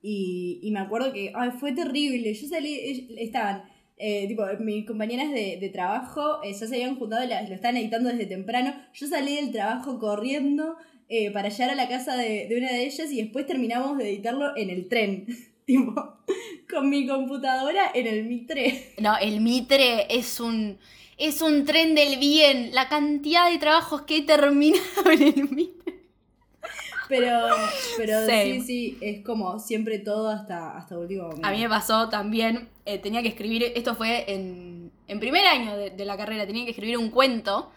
[0.02, 2.34] y, y me acuerdo que ay, fue terrible.
[2.34, 3.64] Yo salí, ell- estaban,
[3.98, 7.54] eh, tipo, mis compañeras de, de trabajo eh, ya se habían juntado, y la- lo
[7.56, 8.74] estaban editando desde temprano.
[8.94, 10.76] Yo salí del trabajo corriendo
[11.08, 14.10] eh, para llegar a la casa de, de una de ellas y después terminamos de
[14.10, 15.26] editarlo en el tren.
[15.66, 15.94] tipo,
[16.70, 18.94] con mi computadora en el Mitre.
[19.00, 20.78] No, el Mitre es un.
[21.18, 22.72] Es un tren del bien.
[22.74, 25.96] La cantidad de trabajos que he terminado en el Mitre.
[27.08, 27.48] Pero,
[27.98, 28.56] pero Same.
[28.56, 31.48] sí, sí, es como siempre todo hasta, hasta último momento.
[31.48, 32.68] A mí me pasó también.
[32.86, 33.72] Eh, tenía que escribir.
[33.76, 36.46] Esto fue en, en primer año de, la carrera.
[36.46, 37.72] Tenía que escribir un cuento.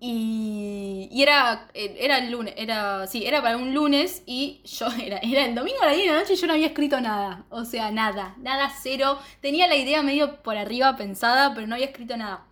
[0.00, 4.88] Y, y era, eh, era el lunes, era, sí, era para un lunes y yo,
[5.00, 7.00] era, era el domingo a las 10 de la noche y yo no había escrito
[7.00, 7.44] nada.
[7.50, 9.18] O sea, nada, nada, cero.
[9.40, 12.46] Tenía la idea medio por arriba pensada, pero no había escrito nada.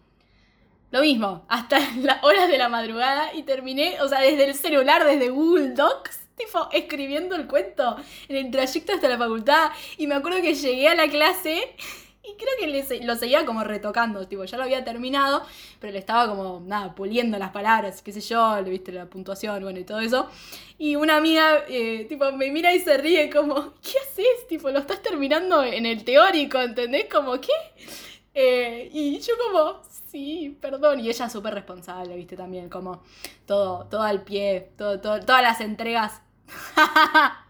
[0.90, 5.04] Lo mismo, hasta las horas de la madrugada y terminé, o sea, desde el celular,
[5.04, 7.96] desde Google Docs, tipo, escribiendo el cuento
[8.28, 9.70] en el trayecto hasta la facultad.
[9.98, 11.74] Y me acuerdo que llegué a la clase
[12.22, 12.50] y creo
[12.88, 15.42] que lo seguía como retocando, tipo, ya lo había terminado,
[15.80, 19.62] pero le estaba como, nada, puliendo las palabras, qué sé yo, le viste la puntuación,
[19.62, 20.28] bueno, y todo eso.
[20.78, 24.46] Y una amiga, eh, tipo, me mira y se ríe como, ¿qué haces?
[24.48, 27.06] Tipo, lo estás terminando en el teórico, ¿entendés?
[27.10, 27.52] Como, ¿qué?
[28.34, 29.80] Eh, y yo como,
[30.10, 31.00] sí, perdón.
[31.00, 33.02] Y ella súper responsable, viste, también, como
[33.46, 36.20] todo, todo al pie, todo- todas las entregas.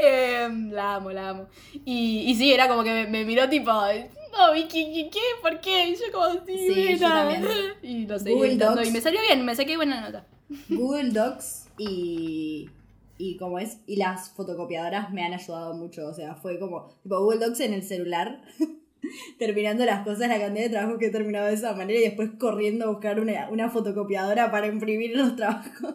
[0.00, 1.48] Eh, la amo, la amo.
[1.84, 5.10] Y, y sí, era como que me, me miró tipo, no, Vicky, ¿qué?
[5.10, 5.20] qué?
[5.42, 5.88] ¿Por qué?
[5.88, 7.14] Y yo como, sí, Sí, yo buena".
[7.14, 7.44] también.
[7.82, 8.88] Y lo seguí Google Docs.
[8.88, 10.24] Y me salió bien, me saqué buena nota.
[10.68, 12.70] Google Docs y,
[13.18, 16.06] y como es, y las fotocopiadoras me han ayudado mucho.
[16.06, 18.40] O sea, fue como, tipo Google Docs en el celular,
[19.40, 22.30] terminando las cosas, la cantidad de trabajo que he terminado de esa manera y después
[22.38, 25.94] corriendo a buscar una, una fotocopiadora para imprimir los trabajos.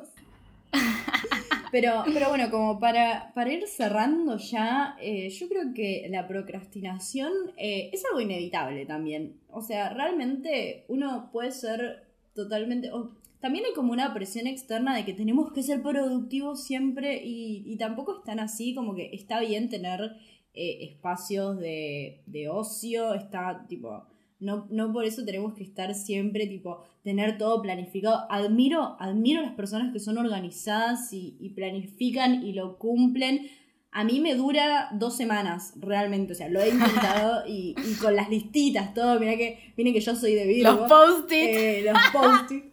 [1.74, 7.32] Pero, pero bueno, como para, para ir cerrando ya, eh, yo creo que la procrastinación
[7.58, 9.40] eh, es algo inevitable también.
[9.50, 12.04] O sea, realmente uno puede ser
[12.36, 12.92] totalmente...
[13.40, 17.76] también hay como una presión externa de que tenemos que ser productivos siempre y, y
[17.78, 20.16] tampoco es tan así, como que está bien tener
[20.54, 24.13] eh, espacios de, de ocio, está tipo...
[24.44, 28.26] No, no por eso tenemos que estar siempre, tipo, tener todo planificado.
[28.30, 33.48] Admiro, admiro a las personas que son organizadas y, y planifican y lo cumplen.
[33.92, 36.34] A mí me dura dos semanas, realmente.
[36.34, 39.20] O sea, lo he intentado y, y con las listitas, todo.
[39.20, 40.72] Mira que, miren que yo soy de Virgo.
[40.72, 41.58] Los post-its.
[41.58, 42.66] Eh, los post-its.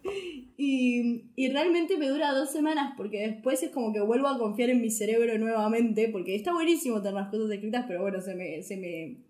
[0.57, 4.69] Y, y realmente me dura dos semanas porque después es como que vuelvo a confiar
[4.69, 8.61] en mi cerebro nuevamente porque está buenísimo tener las cosas escritas, pero bueno, se me,
[8.61, 9.23] se me,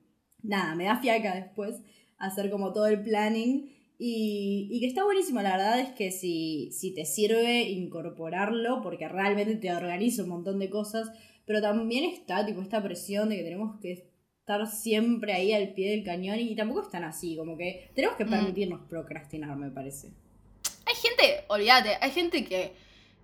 [0.44, 1.82] nada, me da fiaca después
[2.26, 6.72] hacer como todo el planning y, y que está buenísimo, la verdad es que si,
[6.72, 11.12] si te sirve incorporarlo porque realmente te organiza un montón de cosas,
[11.46, 13.92] pero también está tipo esta presión de que tenemos que
[14.40, 18.16] estar siempre ahí al pie del cañón y tampoco es tan así, como que tenemos
[18.18, 18.30] que Mm.
[18.30, 20.14] permitirnos procrastinar, me parece.
[20.86, 22.74] Hay gente, olvídate, hay gente que,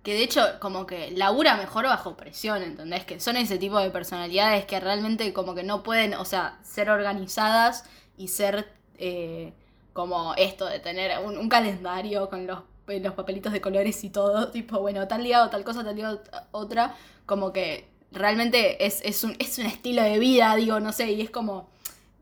[0.02, 3.04] que de hecho como que labura mejor bajo presión, ¿entendés?
[3.04, 6.88] Que son ese tipo de personalidades que realmente como que no pueden, o sea, ser
[6.90, 7.84] organizadas
[8.16, 8.66] y ser
[8.98, 9.52] eh,
[9.92, 14.80] como esto de tener un, calendario con los, los papelitos de colores y todo, tipo,
[14.80, 16.20] bueno, tal día o tal cosa, tal día o
[16.52, 16.94] otra,
[17.26, 21.20] como que realmente es, es, un, es un estilo de vida, digo, no sé, y
[21.20, 21.68] es como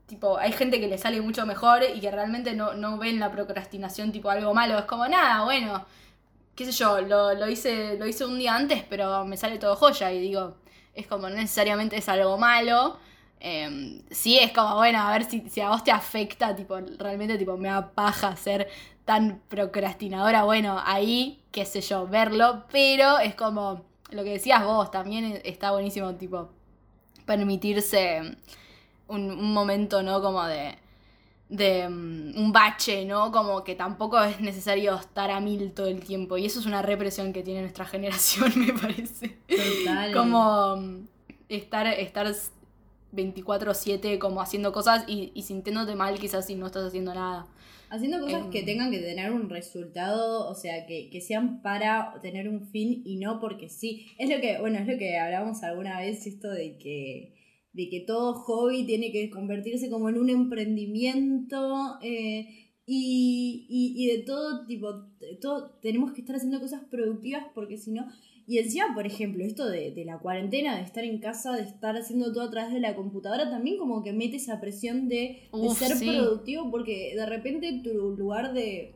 [0.07, 3.31] tipo, hay gente que le sale mucho mejor y que realmente no, no ven la
[3.31, 4.79] procrastinación tipo algo malo.
[4.79, 5.85] Es como, nada, bueno,
[6.55, 9.75] qué sé yo, lo, lo hice, lo hice un día antes, pero me sale todo
[9.75, 10.11] joya.
[10.11, 10.55] Y digo,
[10.95, 12.97] es como, necesariamente es algo malo.
[13.39, 17.37] Eh, sí, es como, bueno, a ver si, si a vos te afecta, tipo, realmente
[17.37, 18.67] tipo, me da paja ser
[19.05, 20.43] tan procrastinadora.
[20.43, 25.71] Bueno, ahí, qué sé yo, verlo, pero es como, lo que decías vos, también está
[25.71, 26.49] buenísimo, tipo,
[27.25, 28.37] permitirse
[29.07, 30.21] un, un momento, ¿no?
[30.21, 30.75] Como de,
[31.49, 33.31] de mm, un bache, ¿no?
[33.31, 36.37] Como que tampoco es necesario estar a mil todo el tiempo.
[36.37, 39.37] Y eso es una represión que tiene nuestra generación, me parece.
[39.47, 40.13] Total.
[40.13, 41.07] Como mm,
[41.49, 42.27] estar, estar
[43.13, 47.47] 24-7 como haciendo cosas y, y sintiéndote mal quizás si no estás haciendo nada.
[47.89, 48.49] Haciendo cosas Em.
[48.51, 53.01] que tengan que tener un resultado, o sea, que, que sean para tener un fin
[53.05, 54.07] y no porque sí.
[54.17, 57.33] Es lo que, bueno, es lo que hablábamos alguna vez, esto de que,
[57.71, 64.17] de que todo hobby tiene que convertirse como en un emprendimiento eh, y, y, y
[64.17, 68.05] de todo tipo, de todo, tenemos que estar haciendo cosas productivas porque si no...
[68.49, 71.97] Y encima, por ejemplo, esto de, de, la cuarentena, de estar en casa, de estar
[71.97, 75.97] haciendo todo a través de la computadora, también como que mete esa presión de, ser
[75.99, 78.95] productivo, porque de repente tu lugar de,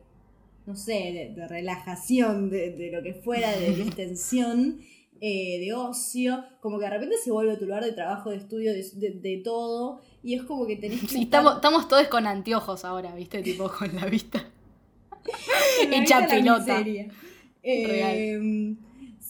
[0.64, 4.80] no sé, de, relajación, de, lo que fuera, de extensión,
[5.20, 8.72] eh, de ocio, como que de repente se vuelve tu lugar de trabajo, de estudio,
[8.72, 11.08] de, todo, y es como que tenés que...
[11.08, 13.42] Sí, estamos, estamos todos con anteojos ahora, ¿viste?
[13.42, 14.46] Tipo con la vista.
[15.92, 16.82] Hecha pelota.
[17.64, 18.76] Eh,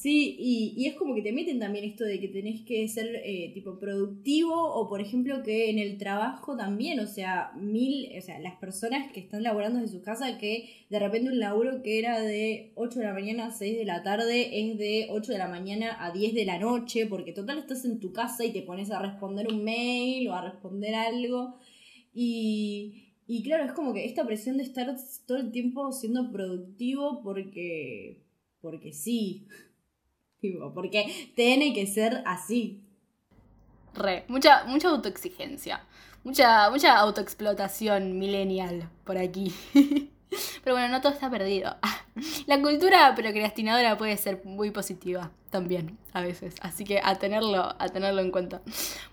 [0.03, 3.23] Sí, y, y, es como que te meten también esto de que tenés que ser
[3.25, 8.21] eh, tipo productivo o por ejemplo que en el trabajo también, o sea, mil, o
[8.21, 12.01] sea, las personas que están laborando desde su casa que de repente un laburo que
[12.01, 15.39] era de 8 de la mañana a 6 de la tarde es de 8 de
[15.39, 18.63] la mañana a 10 de la noche, porque total estás en tu casa y te
[18.63, 21.55] pones a responder un mail o a responder algo.
[22.13, 24.97] Y, y claro, es como que esta presión de estar
[25.27, 28.25] todo el tiempo siendo productivo porque,
[28.61, 29.47] porque sí
[30.75, 32.81] porque tiene que ser así.
[33.95, 35.85] Re, mucha, mucha autoexigencia.
[36.25, 39.53] Mucha, mucha autoexplotación millennial por aquí.
[40.65, 41.77] Pero bueno, no todo está perdido.
[42.47, 46.55] La cultura procrastinadora puede ser muy positiva también, a veces.
[46.63, 48.63] Así que a tenerlo, a tenerlo en cuenta.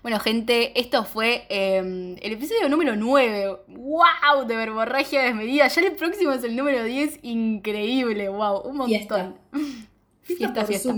[0.02, 3.58] Bueno, gente, esto fue em, el episodio número 9.
[3.68, 4.46] ¡Wow!
[4.46, 5.68] De verborragia desmedida.
[5.68, 7.20] Ya el próximo es el número 10.
[7.22, 9.36] Increíble, wow, un montón.
[10.22, 10.94] Fiesta, fiesta.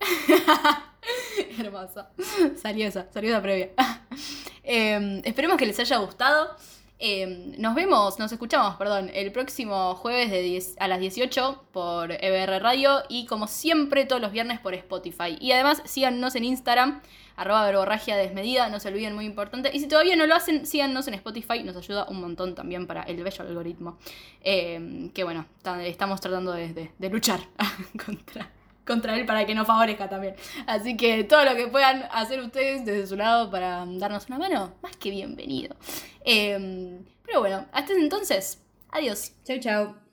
[1.58, 2.06] Hermoso.
[2.56, 3.70] Salió esa, salió esa previa.
[4.66, 6.56] Em, esperemos que les haya gustado.
[6.98, 12.12] Em, nos vemos, nos escuchamos, perdón, el próximo jueves de 10, a las 18 por
[12.12, 15.36] EBR Radio y como siempre todos los viernes por Spotify.
[15.38, 17.02] Y además síganos en Instagram,
[17.36, 19.70] arroba verborragia desmedida, no se olviden, muy importante.
[19.72, 23.02] Y si todavía no lo hacen, síganos en Spotify, nos ayuda un montón también para
[23.02, 23.98] el bello algoritmo.
[24.42, 25.46] Em, que bueno,
[25.82, 27.40] estamos tratando de luchar
[28.04, 28.50] contra
[28.84, 30.34] contra él para que nos favorezca también.
[30.66, 34.74] Así que todo lo que puedan hacer ustedes desde su lado para darnos una mano,
[34.82, 35.74] más que bienvenido.
[36.24, 39.32] Em, pero bueno, hasta entonces, adiós.
[39.44, 40.03] Chau, chau.